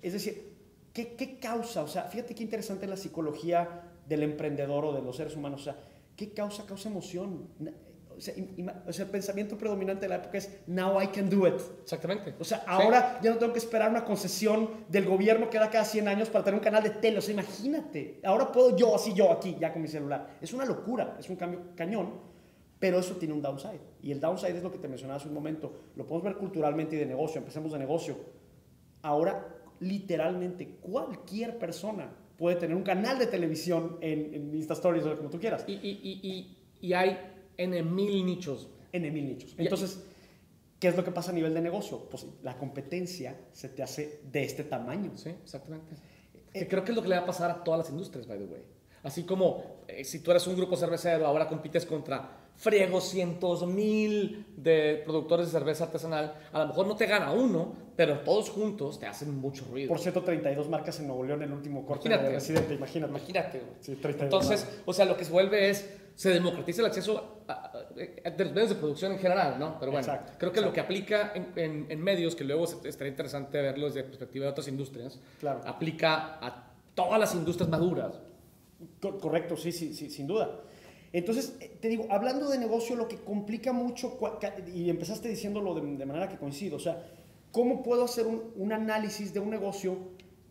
[0.00, 0.56] es decir,
[0.94, 1.82] ¿qué, ¿qué, causa?
[1.82, 5.64] O sea, fíjate qué interesante la psicología del emprendedor o de los seres humanos, o
[5.64, 5.76] sea,
[6.16, 6.64] ¿qué causa?
[6.64, 7.48] Causa emoción.
[8.18, 11.60] O sea, el pensamiento predominante de la época es now I can do it.
[11.82, 12.34] Exactamente.
[12.40, 15.84] O sea, ahora ya no tengo que esperar una concesión del gobierno que da cada
[15.84, 17.18] 100 años para tener un canal de tele.
[17.18, 18.20] O sea, imagínate.
[18.24, 20.36] Ahora puedo yo, así yo, aquí, ya con mi celular.
[20.40, 22.14] Es una locura, es un cambio cañón,
[22.80, 23.80] pero eso tiene un downside.
[24.02, 25.72] Y el downside es lo que te mencionaba hace un momento.
[25.94, 27.38] Lo podemos ver culturalmente y de negocio.
[27.38, 28.16] Empecemos de negocio.
[29.02, 29.46] Ahora,
[29.78, 35.30] literalmente, cualquier persona puede tener un canal de televisión en, en Insta Stories o como
[35.30, 35.64] tú quieras.
[35.68, 37.16] Y, y, y, y hay
[37.58, 38.68] en mil nichos.
[38.92, 39.54] En mil nichos.
[39.58, 40.02] Entonces,
[40.80, 42.08] ¿qué es lo que pasa a nivel de negocio?
[42.08, 45.12] Pues la competencia se te hace de este tamaño.
[45.16, 45.94] Sí, exactamente.
[46.52, 48.38] Que creo que es lo que le va a pasar a todas las industrias, by
[48.38, 48.62] the way.
[49.02, 54.46] Así como eh, si tú eres un grupo cervecero, ahora compites contra friegos cientos mil
[54.56, 58.98] de productores de cerveza artesanal, a lo mejor no te gana uno, pero todos juntos
[58.98, 59.88] te hacen mucho ruido.
[59.88, 63.10] Por cierto, 32 marcas en Nuevo León en el último corte de Residente, imagínate.
[63.10, 63.62] Imagínate.
[63.80, 64.82] Sí, 32 Entonces, marcas.
[64.86, 65.88] o sea, lo que se vuelve es,
[66.18, 67.72] se democratiza el acceso a, a-
[68.24, 69.78] a- de los medios de producción en general, ¿no?
[69.78, 70.66] Pero bueno, Exacto, creo que exacto.
[70.70, 74.50] lo que aplica en, en- en medios, que luego estaría interesante verlo desde perspectiva de
[74.50, 75.60] otras industrias, Claro.
[75.64, 78.18] aplica a todas las industrias maduras.
[79.00, 80.60] Co- Correcto, sí, sí, sí, sin duda.
[81.12, 84.18] Entonces, eh, te digo, hablando de negocio, lo que complica mucho,
[84.74, 87.00] y empezaste diciéndolo de, de manera que coincido, o sea,
[87.52, 89.96] ¿cómo puedo hacer un, un análisis de un negocio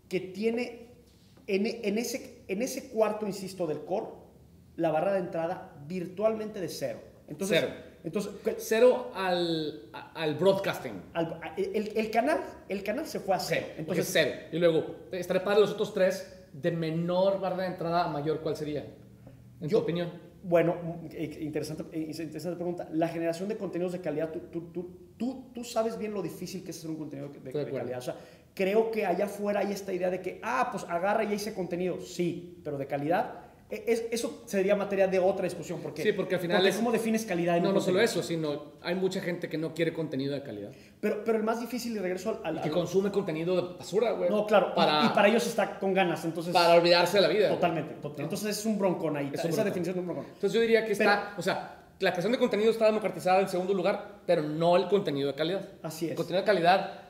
[0.07, 0.87] que tiene
[1.45, 4.07] en, en ese, en ese cuarto, insisto, del core,
[4.77, 6.99] la barra de entrada virtualmente de cero?
[7.27, 7.73] Entonces, Cero.
[8.03, 10.93] Entonces, ¿qué- Cero al, al broadcasting.
[11.13, 13.65] al- el, el canal, el canal se fue a cero.
[13.67, 13.75] Cero.
[13.79, 14.31] Entonces, cero.
[14.53, 18.55] Y luego, estaré para los otros tres, de menor barra de entrada a mayor, ¿cuál
[18.55, 18.85] sería?
[19.59, 20.09] En Yo- tu opinión.
[20.43, 22.87] Bueno, mm, eh, interesante, eh, interesante pregunta.
[22.93, 24.39] La generación de contenidos de calidad, tú,
[24.71, 27.97] tú, tú, tú, sabes bien lo difícil que es hacer un contenido de, calidad.
[27.97, 28.15] O sea,
[28.53, 31.99] creo que allá afuera hay esta idea de que, ah, pues agarra y hice contenido.
[31.99, 33.46] Sí, pero de calidad.
[33.69, 35.79] Eh, es- eso sería materia de otra discusión.
[35.81, 38.73] Porque, Sí, porque al final es- ¿Cómo defines calidad en No, no solo eso, sino
[38.81, 40.71] hay mucha gente que no quiere contenido de calidad.
[41.01, 42.57] Pero, pero el más difícil, y regreso al...
[42.57, 44.29] al- Y que consume contenido de basura, güey.
[44.29, 44.69] no, claro.
[44.71, 46.23] y- Para, y, para ellos está con ganas.
[46.25, 47.49] Entonces, para olvidarse de la vida.
[47.49, 47.95] totalmente.
[47.95, 49.25] total- Entonces es un broncón ahí.
[49.25, 49.65] Es un esa broncón.
[49.65, 50.25] definición de un broncón.
[50.27, 53.73] Entonces yo diría que está, o sea, la creación de contenido está democratizada en segundo
[53.73, 55.67] lugar, pero no el contenido de calidad.
[55.83, 56.11] Así es.
[56.11, 57.01] El contenido de calidad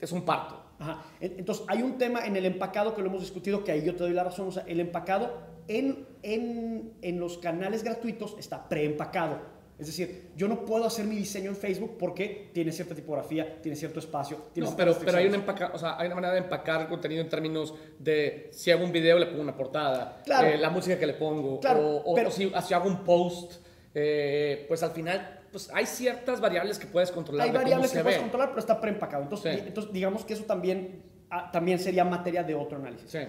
[0.00, 0.64] es un parto.
[0.80, 1.02] Ajá.
[1.20, 3.92] En- Entonces, hay un tema en el empacado que lo hemos discutido, que ahí yo
[3.96, 4.48] te doy la razón.
[4.48, 9.58] O sea, el empacado en, en, en los canales gratuitos está preempacado.
[9.78, 13.76] Es decir, yo no puedo hacer mi diseño en Facebook porque tiene cierta tipografía, tiene
[13.76, 14.46] cierto espacio.
[14.52, 16.88] Tiene No, pero, pero hay, una empaca, o sea, hay una manera de empacar el
[16.88, 20.48] contenido en términos de si hago un video le pongo una portada, Claro.
[20.48, 23.04] eh, la música que le pongo, Claro, o, o- pero- o si, si hago un
[23.04, 23.62] post,
[23.94, 27.46] eh, pues al final pues hay ciertas variables que puedes controlar.
[27.46, 28.22] Hay variables que puedes ve.
[28.22, 29.22] controlar, pero está preempacado.
[29.22, 29.64] Entonces, Sí.
[29.68, 33.10] entonces digamos que eso también, ah, también sería materia de otro análisis.
[33.10, 33.20] Sí.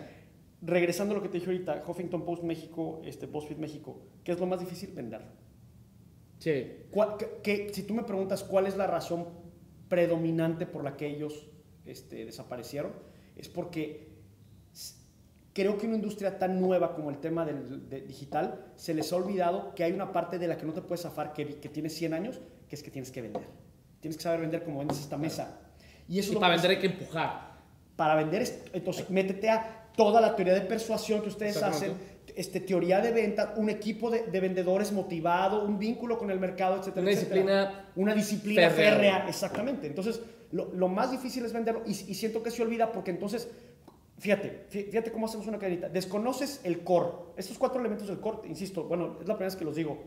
[0.62, 4.40] Regresando a lo que te dije ahorita, Huffington Post México, este, BuzzFeed México, ¿qué es
[4.40, 4.92] lo más difícil?
[4.94, 5.32] Venderlo.
[6.40, 6.66] Sí.
[6.92, 9.28] ¿Cuál- qué- qué- si tú me preguntas cuál es la razón
[9.88, 11.48] predominante por la que ellos
[11.86, 12.92] este, desaparecieron,
[13.36, 14.10] es porque
[15.54, 19.16] creo que una industria tan nueva como el tema del de digital, se les ha
[19.16, 21.90] olvidado que hay una parte de la que no te puedes zafar, que, que tiene
[21.90, 23.44] 100 años, que es que tienes que vender.
[24.02, 25.60] Tienes que saber vender como vendes esta mesa.
[26.08, 27.50] Y eso Y para que- vender hay que empujar.
[27.96, 31.94] para vender, es- entonces métete a toda la teoría de persuasión que ustedes hacen,
[32.36, 36.78] este, teoría de venta, un equipo de, de vendedores motivado, un vínculo con el mercado,
[36.78, 37.02] etcétera.
[37.02, 37.36] Una etcétera.
[37.42, 38.92] disciplina Una disciplina férrea.
[38.94, 39.88] férrea, exactamente.
[39.88, 40.22] Entonces,
[40.52, 43.50] lo, lo más difícil es venderlo y, y siento que se olvida porque entonces,
[44.20, 45.90] fíjate, fí- fíjate cómo hacemos una cadenita.
[45.90, 49.66] Desconoces el core, estos cuatro elementos del core, insisto, bueno, es la primera vez que
[49.66, 49.98] los digo.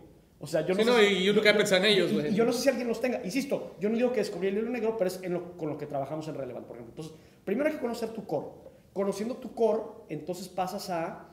[0.40, 2.28] O sea, yo no Sí, sé no, y yo nunca he pensado en ellos, y-.
[2.32, 3.20] Y yo no sé si alguien los tenga.
[3.24, 5.78] Insisto, yo no digo que descubrí el libro negro, pero es en lo- con lo
[5.78, 6.92] que trabajamos en Relevant, por ejemplo.
[7.00, 7.14] Entonces,
[7.44, 8.46] primero hay que conocer tu core.
[8.92, 11.28] Conociendo tu core, entonces pasas a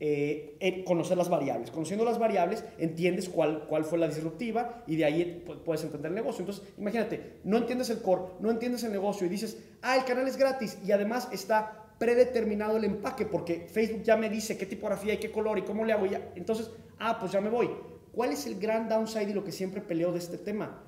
[0.00, 1.70] eh, conocer las variables.
[1.70, 6.10] Conociendo las variables, entiendes cuál, cuál fue la disruptiva y de ahí pu- puedes entender
[6.10, 6.40] el negocio.
[6.42, 10.26] Entonces, imagínate, no entiendes el core, no entiendes el negocio y dices, ah, el canal
[10.28, 15.14] es gratis y además está predeterminado el empaque porque Facebook ya me dice qué tipografía
[15.14, 16.32] y qué color y cómo le hago ya.
[16.34, 17.70] Entonces, ah, pues ya me voy.
[18.12, 20.82] ¿Cuál es el gran downside y lo que siempre peleo de este tema?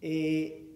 [0.00, 0.67] Eh,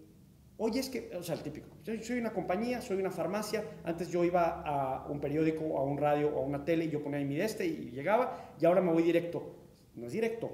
[0.65, 1.67] Oye, es que, o sea, el típico.
[1.83, 3.65] Yo soy una compañía, soy una farmacia.
[3.83, 7.03] Antes yo iba a un periódico, a un radio o a una tele y yo
[7.03, 9.57] ponía ahí mi de este y llegaba y ahora me voy directo.
[9.97, 10.51] No es directo.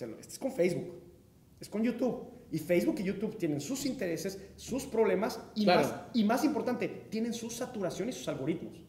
[0.00, 1.00] lo- Este es con Facebook.
[1.60, 2.24] Es con YouTube.
[2.50, 5.82] Y Facebook y YouTube tienen sus intereses, sus problemas y, Claro.
[5.82, 8.82] más, y más importante, tienen su saturación y sus algoritmos.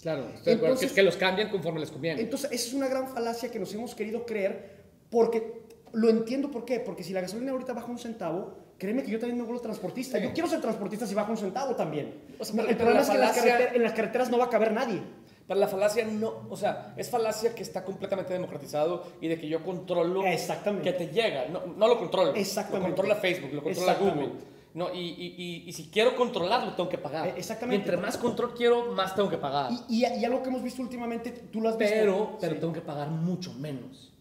[0.00, 2.20] Claro, Entonces- que, que los cambian conforme les conviene.
[2.20, 6.64] Entonces, esa es una gran falacia que nos hemos querido creer porque lo entiendo por
[6.64, 6.78] qué.
[6.78, 10.18] Porque si la gasolina ahorita baja un centavo, créeme que yo también me vuelvo transportista.
[10.18, 10.24] Sí.
[10.24, 12.14] Yo quiero ser transportista si baja un centavo también.
[12.38, 14.30] O sea, pero- el pero problema es que en las, falacia- carreter- en las carreteras
[14.30, 15.02] no va a caber nadie.
[15.46, 19.46] Para la falacia no, o sea, es falacia que está completamente democratizado y de que
[19.46, 20.90] yo controlo Exactamente.
[20.90, 21.48] que te llega.
[21.48, 22.34] No, no lo controlo.
[22.34, 22.88] Exactamente.
[22.88, 24.30] Lo controla Facebook, lo controla Google.
[24.72, 27.28] No, y, y, y, y si quiero controlarlo, tengo que pagar.
[27.28, 27.76] Eh, exactamente.
[27.76, 29.70] Y entre más control quiero, más tengo que pagar.
[29.88, 31.94] Y, algo que hemos visto últimamente, tú lo has visto.
[31.94, 32.60] pero, pero Sí.
[32.60, 34.12] tengo que pagar mucho menos.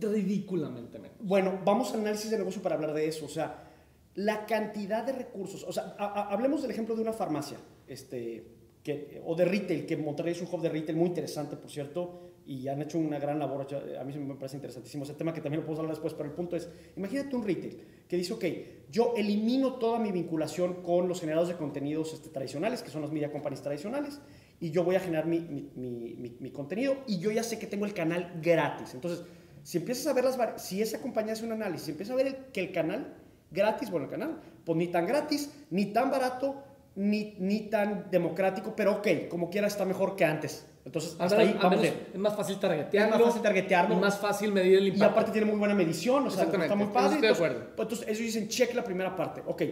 [0.00, 1.16] Ridículamente menos.
[1.20, 3.26] Bueno, vamos al análisis de negocio para hablar de eso.
[3.26, 3.62] O sea,
[4.14, 5.64] la cantidad de recursos.
[5.64, 7.58] O sea, ha- ha- hablemos del ejemplo de una farmacia.
[7.86, 8.46] Este,
[8.82, 12.20] que, o de retail, que Monterrey es un hub de retail muy interesante, por cierto,
[12.46, 13.66] y han hecho una gran labor.
[13.98, 16.34] A mí me parece interesantísimo ese tema que también lo podemos hablar después, pero el
[16.34, 18.44] punto es, imagínate un retail que dice, ok,
[18.90, 23.10] yo elimino toda mi vinculación con los generadores de contenidos este, tradicionales, que son las
[23.10, 24.20] media companies tradicionales,
[24.60, 25.40] y yo voy a generar mi,
[26.52, 28.92] contenido y yo ya sé que tengo el canal gratis.
[28.92, 29.24] Entonces,
[29.62, 32.60] si empiezas a ver las si esa compañía hace un análisis, empieza a ver que
[32.60, 33.14] el canal
[33.54, 36.62] gratis, bueno, el canal, pues ni tan gratis, ni tan barato,
[36.96, 40.66] ni, ni tan democrático, pero ok, como quiera está mejor que antes.
[40.84, 43.14] Entonces, hasta ahí vamos Es más fácil targetearlo.
[43.14, 43.94] Es más fácil targetearlo.
[43.94, 45.04] Y más fácil medir el impacto.
[45.04, 47.14] Y aparte tiene muy buena medición, o sea, está muy padre.
[47.14, 47.58] Estoy de acuerdo.
[47.74, 49.42] Pues, entonces, ellos dicen, check la primera parte.
[49.46, 49.62] Ok,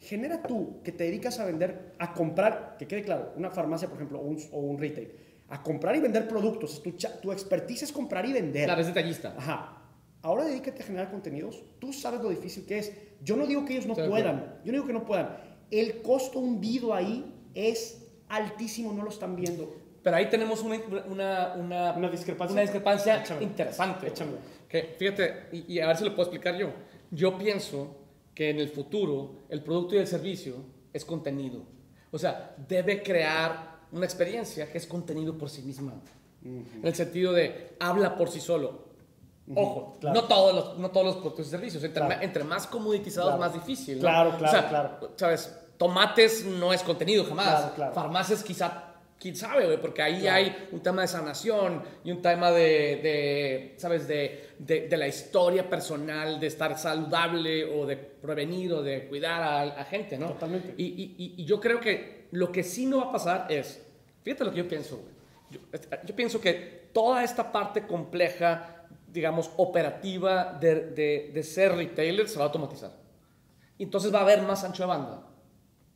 [0.00, 3.98] genera tú que te dedicas a vender, a comprar, que quede claro, una farmacia, por
[3.98, 5.12] ejemplo, o un, retail,
[5.48, 6.82] a comprar y vender productos.
[6.82, 8.64] Tu, tu expertise es comprar y vender.
[8.64, 9.34] Claro, es detallista.
[9.38, 9.77] Ajá.
[10.22, 11.62] Ahora dedícate a generar contenidos.
[11.78, 12.92] Tú sabes lo difícil que es.
[13.22, 14.60] Yo no digo que ellos no puedan.
[14.64, 15.36] Yo no digo que no puedan.
[15.70, 19.74] El costo hundido ahí es altísimo, no lo están viendo.
[20.02, 24.12] Pero ahí tenemos una, una, una, discrepancia, una discrepancia interesante.
[24.68, 26.70] Que, fíjate, y, a ver si lo puedo explicar yo.
[27.10, 27.96] Yo pienso
[28.34, 30.56] que en el futuro el producto y el servicio
[30.92, 31.62] es contenido.
[32.10, 35.94] O sea, debe crear una experiencia que es contenido por sí misma.
[36.44, 38.87] En el sentido de habla por sí solo.
[39.54, 41.82] Ojo, no, todos los, no todos los productos y servicios.
[41.84, 43.98] Entre, más comoditizados, más difícil.
[43.98, 45.12] Claro, claro, claro.
[45.16, 45.56] ¿Sabes?
[45.76, 47.72] Tomates no es contenido jamás.
[47.94, 53.74] Farmacias quizá quién sabe, porque ahí hay un tema de sanación y un tema de,
[53.76, 59.42] ¿sabes?, de, de, la historia personal, de estar saludable o de prevenir o de cuidar
[59.76, 60.28] a, gente, ¿no?
[60.28, 60.74] Totalmente.
[60.76, 63.84] Y, y, y, yo creo que lo que sí no va a pasar es,
[64.22, 65.00] fíjate lo que yo pienso,
[65.50, 65.60] yo,
[66.04, 68.77] yo, pienso que toda esta parte compleja,
[69.12, 72.92] digamos, operativa de, de ser retailer se va a automatizar.
[73.78, 75.22] Entonces va a haber más ancho de banda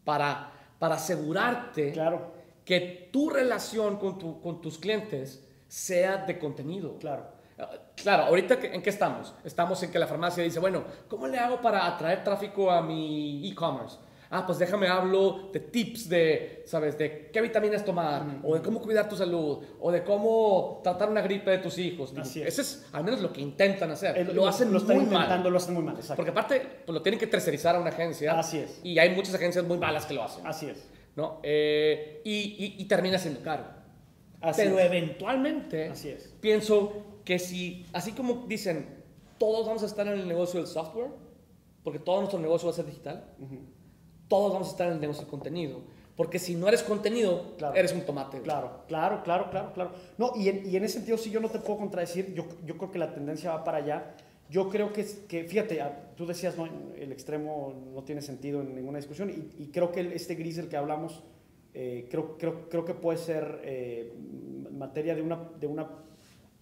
[0.05, 2.33] para, para asegurarte claro
[2.64, 6.98] que tu relación con, tu, con tus clientes sea de contenido.
[6.98, 7.27] Claro.
[7.94, 9.35] Claro, ahorita en qué estamos?
[9.44, 13.48] Estamos en que la farmacia dice, bueno, ¿cómo le hago para atraer tráfico a mi
[13.48, 13.98] e-commerce?
[14.35, 16.97] Ah, pues déjame hablo de tips de, ¿sabes?
[16.97, 21.21] De qué vitaminas tomar, o de cómo cuidar tu salud, o de cómo tratar una
[21.21, 22.14] gripe de tus hijos.
[22.16, 22.49] Así es.
[22.49, 24.35] Ese es al menos lo que intentan hacer.
[24.35, 25.53] lo, hacen lo están muy intentando, mal.
[25.53, 26.16] Lo hacen muy mal, exacto.
[26.16, 28.38] Porque aparte, pues lo tienen que tercerizar a una agencia.
[28.38, 28.81] Así es.
[28.83, 30.47] Y hay muchas agencias muy malas que lo hacen.
[30.47, 30.88] Así es.
[31.16, 31.40] ¿no?
[31.42, 33.64] Eh, y, y, termina siendo caro.
[34.57, 36.35] Pero eventualmente, así es.
[36.40, 39.05] pienso que si, así como dicen,
[39.38, 41.11] todos vamos a estar en el negocio del software,
[41.85, 43.25] porque todo nuestro negocio va a ser digital,
[44.33, 45.83] todos vamos a estar en el negocio del contenido.
[46.16, 48.40] Porque si no eres contenido, eres un tomate.
[48.40, 49.90] Claro, claro, claro, claro, claro.
[50.16, 52.79] No, y en, y en, ese sentido, si yo no te puedo contradecir, yo, yo
[52.79, 54.14] creo que la tendencia va para allá.
[54.49, 55.83] Yo creo que, que fíjate,
[56.16, 56.66] tú decías, no,
[56.97, 60.79] el extremo no tiene sentido en ninguna discusión y, creo que este gris del que
[60.79, 61.23] hablamos,
[61.75, 64.14] eh, creo, creo, creo que puede ser eh,
[64.71, 65.90] materia de una, de una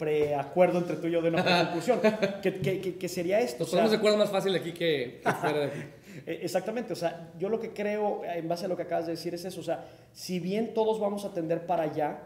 [0.01, 1.99] preacuerdo entre tú y yo de una conclusión,
[2.41, 3.59] que, que, que, sería esto.
[3.59, 5.79] Nos ponemos de acuerdo más fácil aquí que, fuera de aquí.
[6.25, 9.13] Eh, exactamente, o sea, yo lo que creo, en base a lo que acabas de
[9.13, 12.19] decir, es eso, o sea, si bien todos vamos a tender para allá,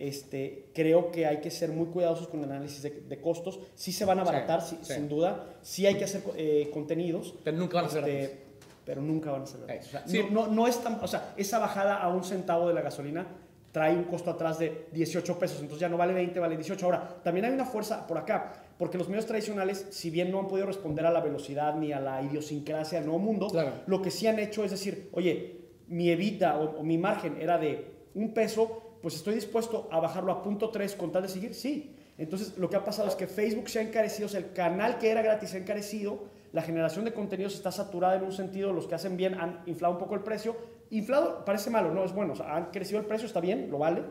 [0.00, 3.60] este, creo que hay que ser muy cuidadosos con el análisis de, costos.
[3.74, 5.44] Sí se van a abaratar, sin duda.
[5.60, 7.34] Sí hay que hacer eh, contenidos.
[7.44, 8.42] Pero nunca van a ser este,
[8.86, 12.24] Pero nunca van a ser no, no, es tan, o sea, esa bajada a un
[12.24, 13.26] centavo de la gasolina
[13.72, 16.84] trae un costo atrás de 18 pesos, entonces ya no vale 20, vale 18.
[16.84, 20.48] Ahora, también hay una fuerza por acá, porque los medios tradicionales, si bien no han
[20.48, 23.52] podido responder a la velocidad ni a la idiosincrasia del nuevo mundo,
[23.86, 27.92] lo que sí han hecho es decir, oye, mi evita o mi margen era de
[28.14, 31.94] un peso, pues estoy dispuesto a bajarlo a punto 3 con tal de seguir, sí.
[32.16, 34.96] Entonces, lo que ha pasado es que Facebook se ha encarecido, o sea, el canal
[34.96, 38.72] que era gratis se ha encarecido, la generación de contenidos está saturada en un sentido,
[38.72, 40.56] los que hacen bien han inflado un poco el precio.
[40.88, 43.76] Inflado parece malo, no es bueno, o sea, han crecido el precio, está bien, lo
[43.76, 44.04] vale,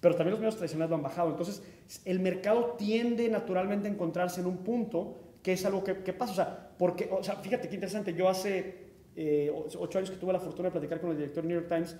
[0.00, 1.30] pero también los medios tradicionales lo han bajado.
[1.30, 1.62] Entonces,
[2.04, 6.34] el mercado tiende naturalmente a encontrarse en un punto que es algo que, pasa, o
[6.34, 10.40] sea, porque, o sea, fíjate qué interesante, yo hace eh, ocho años que tuve la
[10.40, 11.96] fortuna de platicar con el director del New York Times,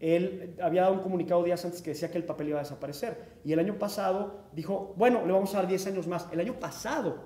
[0.00, 3.38] él había dado un comunicado días antes que decía que el papel iba a desaparecer.
[3.44, 6.28] Y el año pasado dijo, bueno, le vamos a dar 10 años más.
[6.32, 7.24] El año pasado,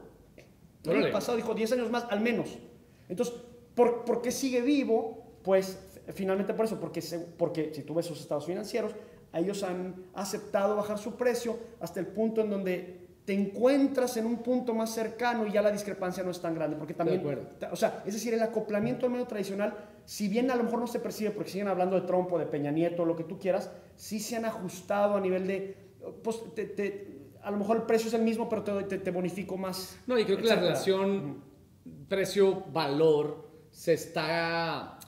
[0.85, 2.59] el año pasado dijo 10 años más al menos.
[3.09, 3.35] Entonces,
[3.75, 5.39] ¿por, ¿por, qué sigue vivo?
[5.43, 7.03] Pues finalmente por eso, porque,
[7.37, 8.95] porque si tú ves sus estados financieros,
[9.41, 14.39] ellos han aceptado bajar su precio hasta el punto en donde te encuentras en un
[14.39, 17.23] punto más cercano y ya la discrepancia no es tan grande, porque también,
[17.71, 19.75] o sea, es decir, el acoplamiento al medio tradicional,
[20.05, 22.47] si bien a lo mejor no se percibe porque siguen hablando de Trump o de
[22.47, 25.77] Peña Nieto, lo que tú quieras, sí se han ajustado a nivel de,
[26.25, 26.43] pues,
[27.43, 29.97] a lo mejor el precio es el mismo, pero te, te, bonifico más.
[30.07, 31.43] No, y creo que la relación
[32.09, 34.99] precio-valor se está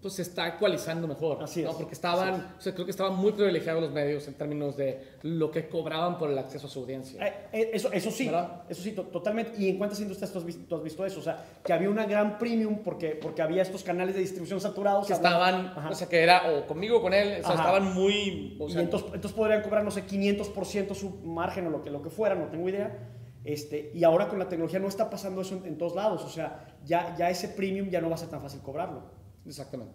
[0.00, 1.42] pues se está actualizando mejor.
[1.42, 1.70] Así es.
[1.74, 5.50] Porque estaban, o sea, creo que estaban muy privilegiados los medios en términos de lo
[5.50, 7.26] que cobraban por el acceso a su audiencia.
[7.26, 8.62] Eh, eh, eso, eso sí, ¿Verdad?
[8.68, 9.52] eso sí, to- totalmente.
[9.60, 11.18] ¿Y en cuántas industrias tú has, visto, tú has visto eso?
[11.18, 15.06] O sea, que había una gran premium porque, porque había estos canales de distribución saturados.
[15.06, 15.90] que estaban, Ajá.
[15.90, 17.62] o sea, que era o conmigo o con él, o sea, Ajá.
[17.62, 21.70] estaban muy, o y sea, entonces, entonces podrían cobrar, no sé, 500% su margen o
[21.70, 23.14] lo que, lo que fuera, no tengo idea.
[23.44, 26.22] Este, y ahora con la tecnología no está pasando eso en, en todos lados.
[26.24, 29.17] O sea, ya, ya ese premium ya no va a ser tan fácil cobrarlo.
[29.48, 29.94] Exactamente.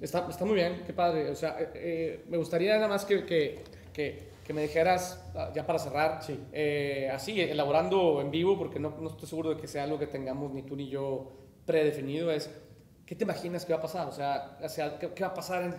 [0.00, 1.30] Está, está muy bien, qué padre.
[1.30, 3.62] O sea, eh, eh, me gustaría nada más que, que,
[3.92, 6.38] que, que me dijeras, ah, ya para cerrar, Sí.
[6.52, 10.06] eh, así, elaborando en vivo, porque no, no estoy seguro de que sea algo que
[10.08, 11.32] tengamos ni tú ni yo
[11.66, 12.50] predefinido, es,
[13.06, 14.08] ¿qué te imaginas que va a pasar?
[14.08, 15.70] O sea, sea, ¿qué, qué va a pasar en,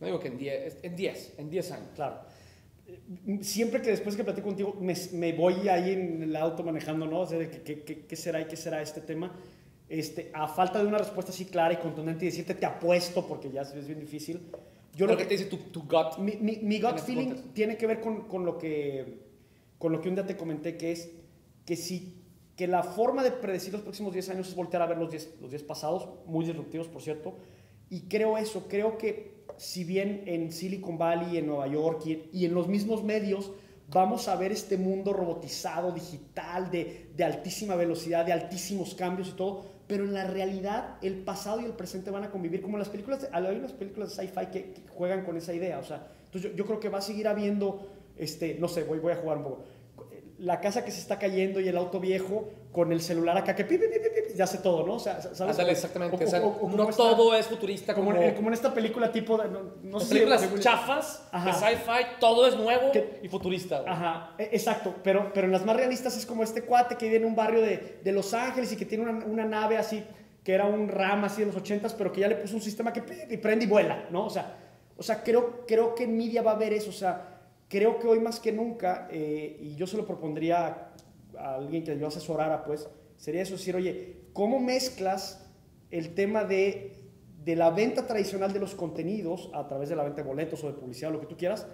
[0.00, 1.88] no digo que en 10, en 10, en 10 años?
[1.94, 2.20] Claro.
[3.40, 7.20] Siempre que después que platico contigo me, me voy ahí en el auto manejando, ¿no?
[7.20, 9.32] O sea, que- que- ¿qué será y qué será este tema?
[9.88, 13.50] Este, a falta de una respuesta así clara y contundente y decirte te apuesto porque
[13.50, 14.50] ya es bien difícil.
[14.94, 16.18] Yo lo que que te dice tu, tu gut.
[16.18, 19.24] mi, mi, mi gut este feeling tiene que ver con, con lo que
[19.78, 21.10] con lo que un día te comenté que es
[21.66, 22.22] que si
[22.56, 25.36] que la forma de predecir los próximos 10 años es voltear a ver los 10
[25.42, 27.36] los 10 pasados, muy disruptivos por cierto,
[27.90, 32.44] y creo eso, creo que si bien en Silicon Valley, en Nueva York y, y
[32.46, 33.52] en los mismos medios
[33.92, 39.32] vamos a ver este mundo robotizado, digital, de, de altísima velocidad, de altísimos cambios y
[39.32, 42.88] todo, pero en la realidad el pasado y el presente van a convivir como las
[42.88, 46.50] películas, de- hay unas películas de sci-fi que, juegan con esa idea, o sea, entonces
[46.52, 49.38] yo, yo creo que va a seguir habiendo, este, no sé, voy, voy a jugar
[49.38, 49.64] un poco,
[50.38, 53.64] la casa que se está cayendo y el auto viejo con el celular acá que
[53.64, 53.78] pi,
[54.34, 54.94] ya hace todo, ¿no?
[54.94, 55.40] O sea, ¿sabes?
[55.52, 56.16] Ándale, exactamente.
[56.16, 58.48] O- o sea, o- o como no esta- todo es futurista como, como, en, como
[58.48, 59.48] en esta película tipo de,
[59.84, 61.46] no, sé si- películas chafas Ajá.
[61.46, 63.78] de sci-fi, todo es nuevo Que- y futurista.
[63.80, 63.92] güey.
[63.92, 67.18] Ajá, e- exacto, pero, pero en las más realistas es como este cuate que vive
[67.18, 70.02] en un barrio de, de Los Ángeles y que tiene una, una nave así,
[70.42, 72.92] que era un RAM así de los 80s, pero que ya le puso un sistema
[72.92, 74.26] que y prende y vuela, ¿no?
[74.26, 74.56] O sea,
[74.98, 78.08] o sea creo, creo que en media va a haber eso, o sea, creo que
[78.08, 80.88] hoy más que nunca, eh, y yo se lo propondría
[81.38, 85.46] a, alguien que yo asesorara, pues, sería eso, decir, oye, ¿cómo mezclas
[85.90, 87.04] el tema de,
[87.44, 90.68] de la venta tradicional de los contenidos a través de la venta de boletos o
[90.68, 91.66] de publicidad lo que tú quieras,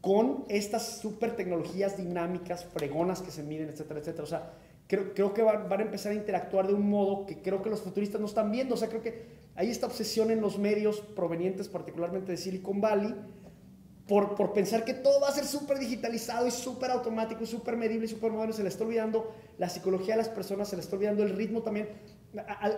[0.00, 4.24] con estas super tecnologías dinámicas, fregonas que se miden, etcétera, etcétera.
[4.24, 4.52] O sea,
[4.88, 7.70] creo, creo que van, van a empezar a interactuar de un modo que creo que
[7.70, 8.74] los futuristas no están viendo.
[8.74, 13.14] O sea, creo que hay esta obsesión en los medios provenientes particularmente de Silicon Valley
[14.12, 17.78] por, por pensar que todo va a ser súper digitalizado y súper automático y súper
[17.78, 18.52] medible y súper moderno.
[18.52, 21.62] Se le está olvidando la psicología de las personas, se le está olvidando el ritmo
[21.62, 21.88] también.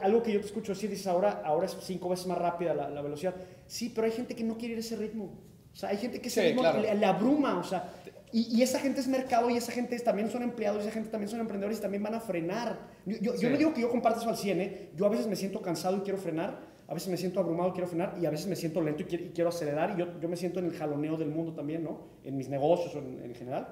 [0.03, 2.89] Algo que yo te escucho decir, dices, ahora, ahora es cinco veces más rápida la,
[2.89, 3.35] la velocidad.
[3.66, 5.24] Sí, pero hay gente que no quiere ir a ese ritmo.
[5.72, 6.80] O sea, hay gente que ese Sí, ritmo claro.
[6.80, 7.93] le, le abruma, o sea,
[8.30, 11.09] y, y esa gente es mercado y esa gente también son empleados y esa gente
[11.09, 12.78] también son emprendedores y también van a frenar.
[13.07, 13.47] Yo, yo, yo Sí.
[13.49, 14.91] no digo que yo comparta eso al 100, ¿eh?
[14.95, 16.61] yo a veces me siento cansado y quiero frenar,
[16.95, 19.24] a veces me siento abrumado quiero frenar y a veces me siento lento y quiero,
[19.24, 22.03] y quiero acelerar y yo, yo me siento en el jaloneo del mundo también, ¿no?
[22.22, 23.66] En mis negocios o en, en general.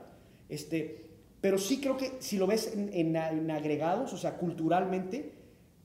[0.48, 1.06] Este,
[1.40, 5.34] pero sí creo que si lo ves en, en- en agregados, o sea, culturalmente,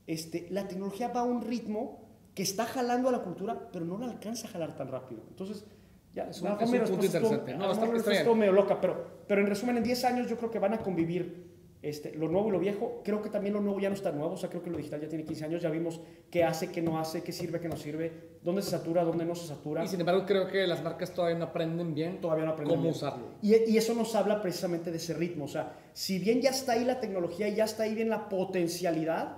[0.08, 2.00] este, la tecnología va a un ritmo
[2.34, 5.22] que está jalando a la cultura, pero no la alcanza a jalar tan rápido.
[5.28, 5.64] Entonces,
[6.14, 7.52] ya, Es un- es un punto interesante.
[7.54, 10.50] No, está- está estuvo medio loca, pero, pero en resumen, en 10 años yo creo
[10.50, 11.47] que van a convivir
[11.80, 13.02] este, lo nuevo y lo viejo.
[13.04, 15.00] Creo que también lo nuevo ya no está nuevo, o sea, creo que lo digital
[15.00, 16.00] ya tiene 15 años, ya vimos
[16.30, 19.34] qué hace, qué no hace, qué sirve, qué no sirve, dónde se satura, dónde no
[19.34, 19.84] se satura.
[19.84, 22.82] Y sin embargo, creo que las marcas todavía no aprenden bien Todavía no aprenden cómo
[22.82, 22.94] bien.
[22.94, 23.26] usarlo.
[23.42, 25.44] Y, y eso nos habla precisamente de ese ritmo.
[25.44, 28.28] O sea, si bien ya está ahí la tecnología y ya está ahí bien la
[28.28, 29.36] potencialidad,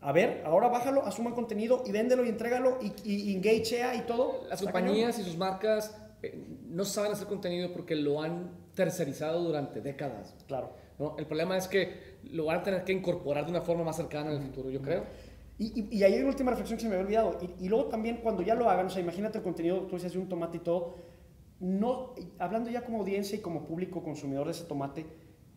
[0.00, 4.02] a ver, ahora bájalo, asuma el contenido y véndelo y entrégalo y, y engagea y
[4.02, 4.44] todo.
[4.48, 9.80] Las compañías y sus marcas eh, no saben hacer contenido porque lo han tercerizado durante
[9.80, 10.34] décadas.
[10.46, 10.72] Claro.
[10.98, 11.16] ¿No?
[11.18, 14.30] El problema es que lo van a tener que incorporar de una forma más cercana
[14.30, 15.04] en el futuro, yo creo.
[15.58, 17.38] Y, y- y ahí hay una última reflexión que se me había olvidado.
[17.58, 20.12] Y, y luego también cuando ya lo hagan, o sea, imagínate el contenido, tú decías
[20.12, 20.94] de un tomate y todo,
[21.60, 25.06] no, hablando ya como audiencia y como público consumidor de ese tomate,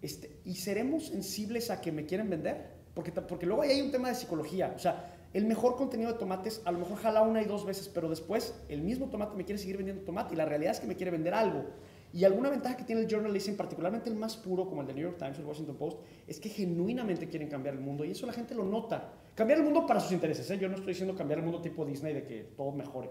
[0.01, 2.81] este, ¿y seremos sensibles a que me quieren vender?
[2.95, 4.73] Porque, porque luego ahí hay un tema de psicología.
[4.75, 7.87] O sea, el mejor contenido de tomates a lo mejor jala una y dos veces,
[7.87, 10.87] pero después el mismo tomate me quiere seguir vendiendo tomate y la realidad es que
[10.87, 11.65] me quiere vender algo.
[12.13, 15.03] Y alguna ventaja que tiene el journalism, particularmente el más puro como el de New
[15.03, 18.25] York Times o el Washington Post, es que genuinamente quieren cambiar el mundo y eso
[18.25, 19.13] la gente lo nota.
[19.33, 20.57] Cambiar el mundo para sus intereses, ¿eh?
[20.57, 23.09] yo no estoy diciendo cambiar el mundo tipo Disney de que todo mejore.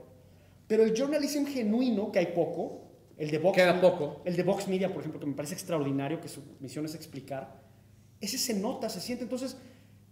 [0.67, 4.23] Pero el journalism genuino, que hay poco, el de Vox, Queda poco.
[4.25, 7.61] el de Vox Media, por ejemplo, que me parece extraordinario, que su misión es explicar,
[8.21, 9.25] ese se nota, se siente.
[9.25, 9.59] Entonces,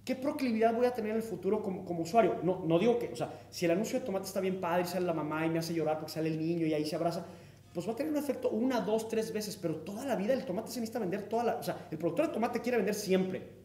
[0.05, 2.37] ¿qué proclividad voy a tener en el futuro como, como usuario?
[2.43, 4.87] No, no digo que, o sea, si el anuncio de tomate está bien padre y
[4.87, 7.25] sale la mamá y me hace llorar porque sale el niño y ahí se abraza,
[7.73, 10.45] pues va a tener un efecto una, dos, tres veces, pero toda la vida el
[10.45, 11.57] tomate se necesita vender toda la...
[11.57, 13.59] O sea, el productor de tomate quiere vender siempre.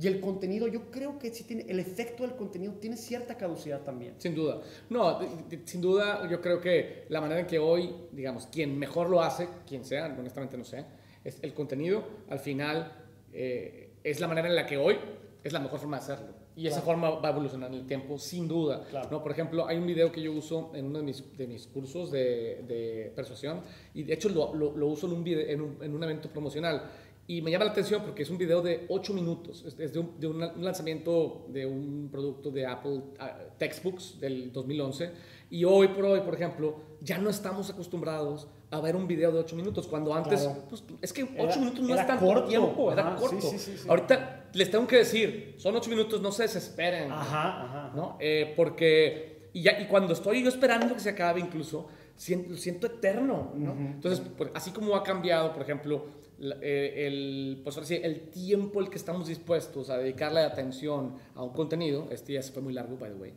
[0.00, 3.82] Y el contenido, yo creo que sí tiene, el efecto del contenido tiene cierta caducidad
[3.82, 4.14] también.
[4.18, 4.60] Sin duda.
[4.90, 5.20] No,
[5.64, 9.48] sin duda yo creo que la manera en que hoy, digamos, quien mejor lo hace,
[9.66, 10.84] quien sea, honestamente no sé,
[11.22, 12.92] es el contenido, al final
[13.32, 14.98] eh, es la manera en la que hoy
[15.44, 16.43] es la mejor forma de hacerlo.
[16.56, 18.86] Y esa forma va a evolucionar en el tiempo, sin duda.
[19.10, 19.22] ¿no?
[19.22, 22.10] Por ejemplo, hay un video que yo uso en uno de mis, de mis cursos
[22.12, 23.60] de, de, persuasión
[23.92, 26.90] y de hecho lo, lo, uso en un, video, en, un, en un evento promocional
[27.26, 29.64] y me llama la atención porque es un video de 8 minutos.
[29.64, 35.10] Es, de, un, de un, lanzamiento de un producto de Apple uh, Textbooks del 2011.
[35.50, 39.38] Y hoy por hoy, por ejemplo, ya no estamos acostumbrados a ver un video de
[39.38, 39.86] 8 minutos.
[39.86, 42.48] Cuando antes, pues, es que 8 minutos no es tanto corto.
[42.48, 43.40] tiempo, era corto.
[43.40, 47.10] Sí, sí, sí, Ahorita les tengo que decir, son 8 minutos, no se desesperen.
[47.10, 47.92] Ajá, ajá.
[47.94, 48.16] ¿no?
[48.20, 52.86] Eh, porque, y, ya, y cuando estoy yo esperando que se acabe incluso, siento, siento
[52.86, 53.52] eterno.
[53.54, 53.72] ¿no?
[53.72, 56.06] Entonces, pues, así como ha cambiado, por ejemplo,
[56.40, 61.50] eh, el, pues sí, el tiempo el que estamos dispuestos a dedicarle atención a un
[61.50, 63.32] contenido, este ya se fue muy largo, by the way,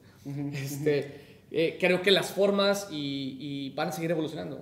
[0.53, 1.11] este,
[1.51, 4.61] eh, creo que las formas y, van a seguir evolucionando.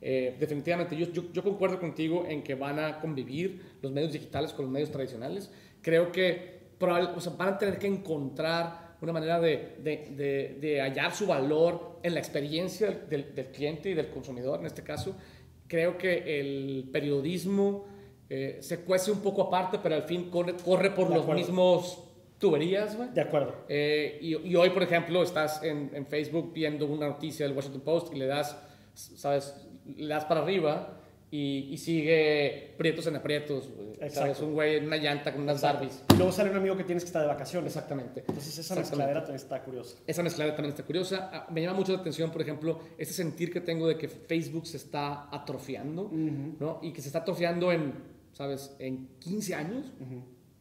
[0.00, 4.66] Eh, definitivamente, yo, yo, concuerdo contigo en que van a convivir los medios digitales con
[4.66, 5.50] los medios tradicionales.
[5.86, 11.14] Creo que o sea, van a tener que encontrar una manera de, de, de, hallar
[11.14, 15.16] su valor en la experiencia del, del cliente y del consumidor, en este caso,
[15.68, 17.86] creo que el periodismo
[18.28, 22.02] eh, se cuece un poco aparte, pero al fin corre, corre por los mismos
[22.40, 23.10] tuberías, güey.
[23.10, 23.54] De acuerdo.
[23.68, 27.82] Eh, y, y, hoy, por ejemplo, estás en, en, Facebook viendo una noticia del Washington
[27.82, 28.60] Post y le das,
[28.92, 29.54] ¿sabes?
[29.86, 31.00] Le das para arriba
[31.30, 33.68] y, y sigue prietos en aprietos.
[34.00, 36.04] Es un güey en una llanta con unas Barbies.
[36.12, 37.74] Y luego sale un amigo que tienes que estar de vacaciones.
[37.74, 38.20] Exactamente.
[38.20, 39.98] Entonces esa mezcladera también está curiosa.
[40.06, 41.30] Esa mezcladera también está curiosa.
[41.32, 44.66] Ah, me llama mucho la atención, por ejemplo, este sentir que tengo de que Facebook
[44.66, 46.80] se está atrofiando, ¿no?
[46.82, 47.94] Y que se está atrofiando en,
[48.32, 48.76] ¿sabes?
[48.78, 49.92] En 15 años,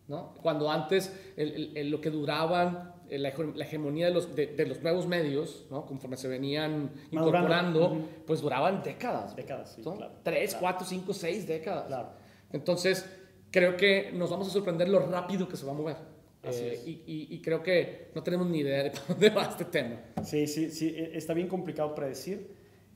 [0.08, 0.34] ¿no?
[0.42, 5.86] Cuando antes lo que duraban eh, la, hegemonía de los, de, los nuevos medios, ¿no?
[5.86, 9.36] conforme se venían incorporando, pues duraban décadas.
[9.36, 10.12] Décadas, sí, claro.
[10.24, 11.88] Tres, cuatro, cinco, seis décadas.
[11.88, 12.10] Claro.
[12.52, 13.06] Entonces,
[13.52, 15.98] creo que nos vamos a sorprender lo rápido que se va a mover.
[16.44, 20.00] Eh, y, y, creo que no tenemos ni idea de dónde va este tema.
[20.24, 22.52] Sí, sí, sí, e, está bien complicado predecir,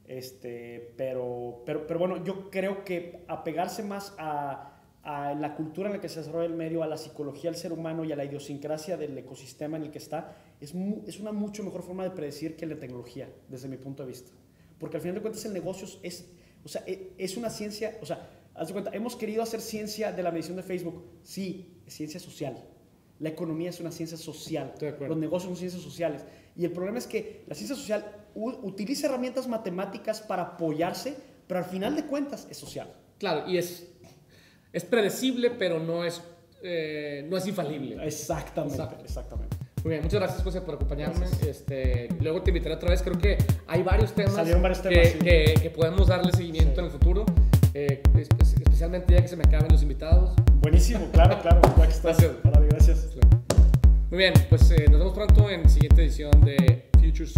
[0.07, 4.68] este, pero, pero, pero bueno, yo creo que apegarse más a,
[5.03, 7.71] a la cultura en la que se desarrolla el medio, a la psicología del ser
[7.71, 10.73] humano y a la idiosincrasia del ecosistema en el que está, es,
[11.07, 14.31] es una mucho mejor forma de predecir que la tecnología, desde mi punto de vista.
[14.77, 16.25] Porque al final de cuentas el negocio es,
[16.63, 20.11] o sea, e, es una ciencia, o sea, haz de cuenta, hemos querido hacer ciencia
[20.11, 22.57] de la medición de Facebook, sí, es ciencia social.
[23.19, 26.23] La economía es una ciencia social, los negocios son ciencias sociales.
[26.55, 31.15] Y el problema es que la ciencia social utiliza herramientas matemáticas para apoyarse,
[31.47, 32.93] pero al final de cuentas es social.
[33.17, 33.87] Claro, y es
[34.71, 36.21] es predecible, pero no es,
[36.63, 37.97] eh, no es infalible.
[38.05, 39.57] Exactamente, exactamente.
[39.83, 41.25] Muy bien, muchas gracias José por acompañarme.
[41.47, 43.01] Este, luego te invitaré otra vez.
[43.01, 47.25] Creo que hay varios temas, varios temas que, que, podemos darle seguimiento en el futuro,
[47.73, 50.35] eh, especialmente ya que se me acaben los invitados.
[50.55, 51.61] Buenísimo, claro, claro.
[51.77, 52.35] Gracias.
[52.43, 53.07] gracias.
[54.09, 57.35] Muy bien, pues eh, nos vemos pronto en la siguiente edición de Futures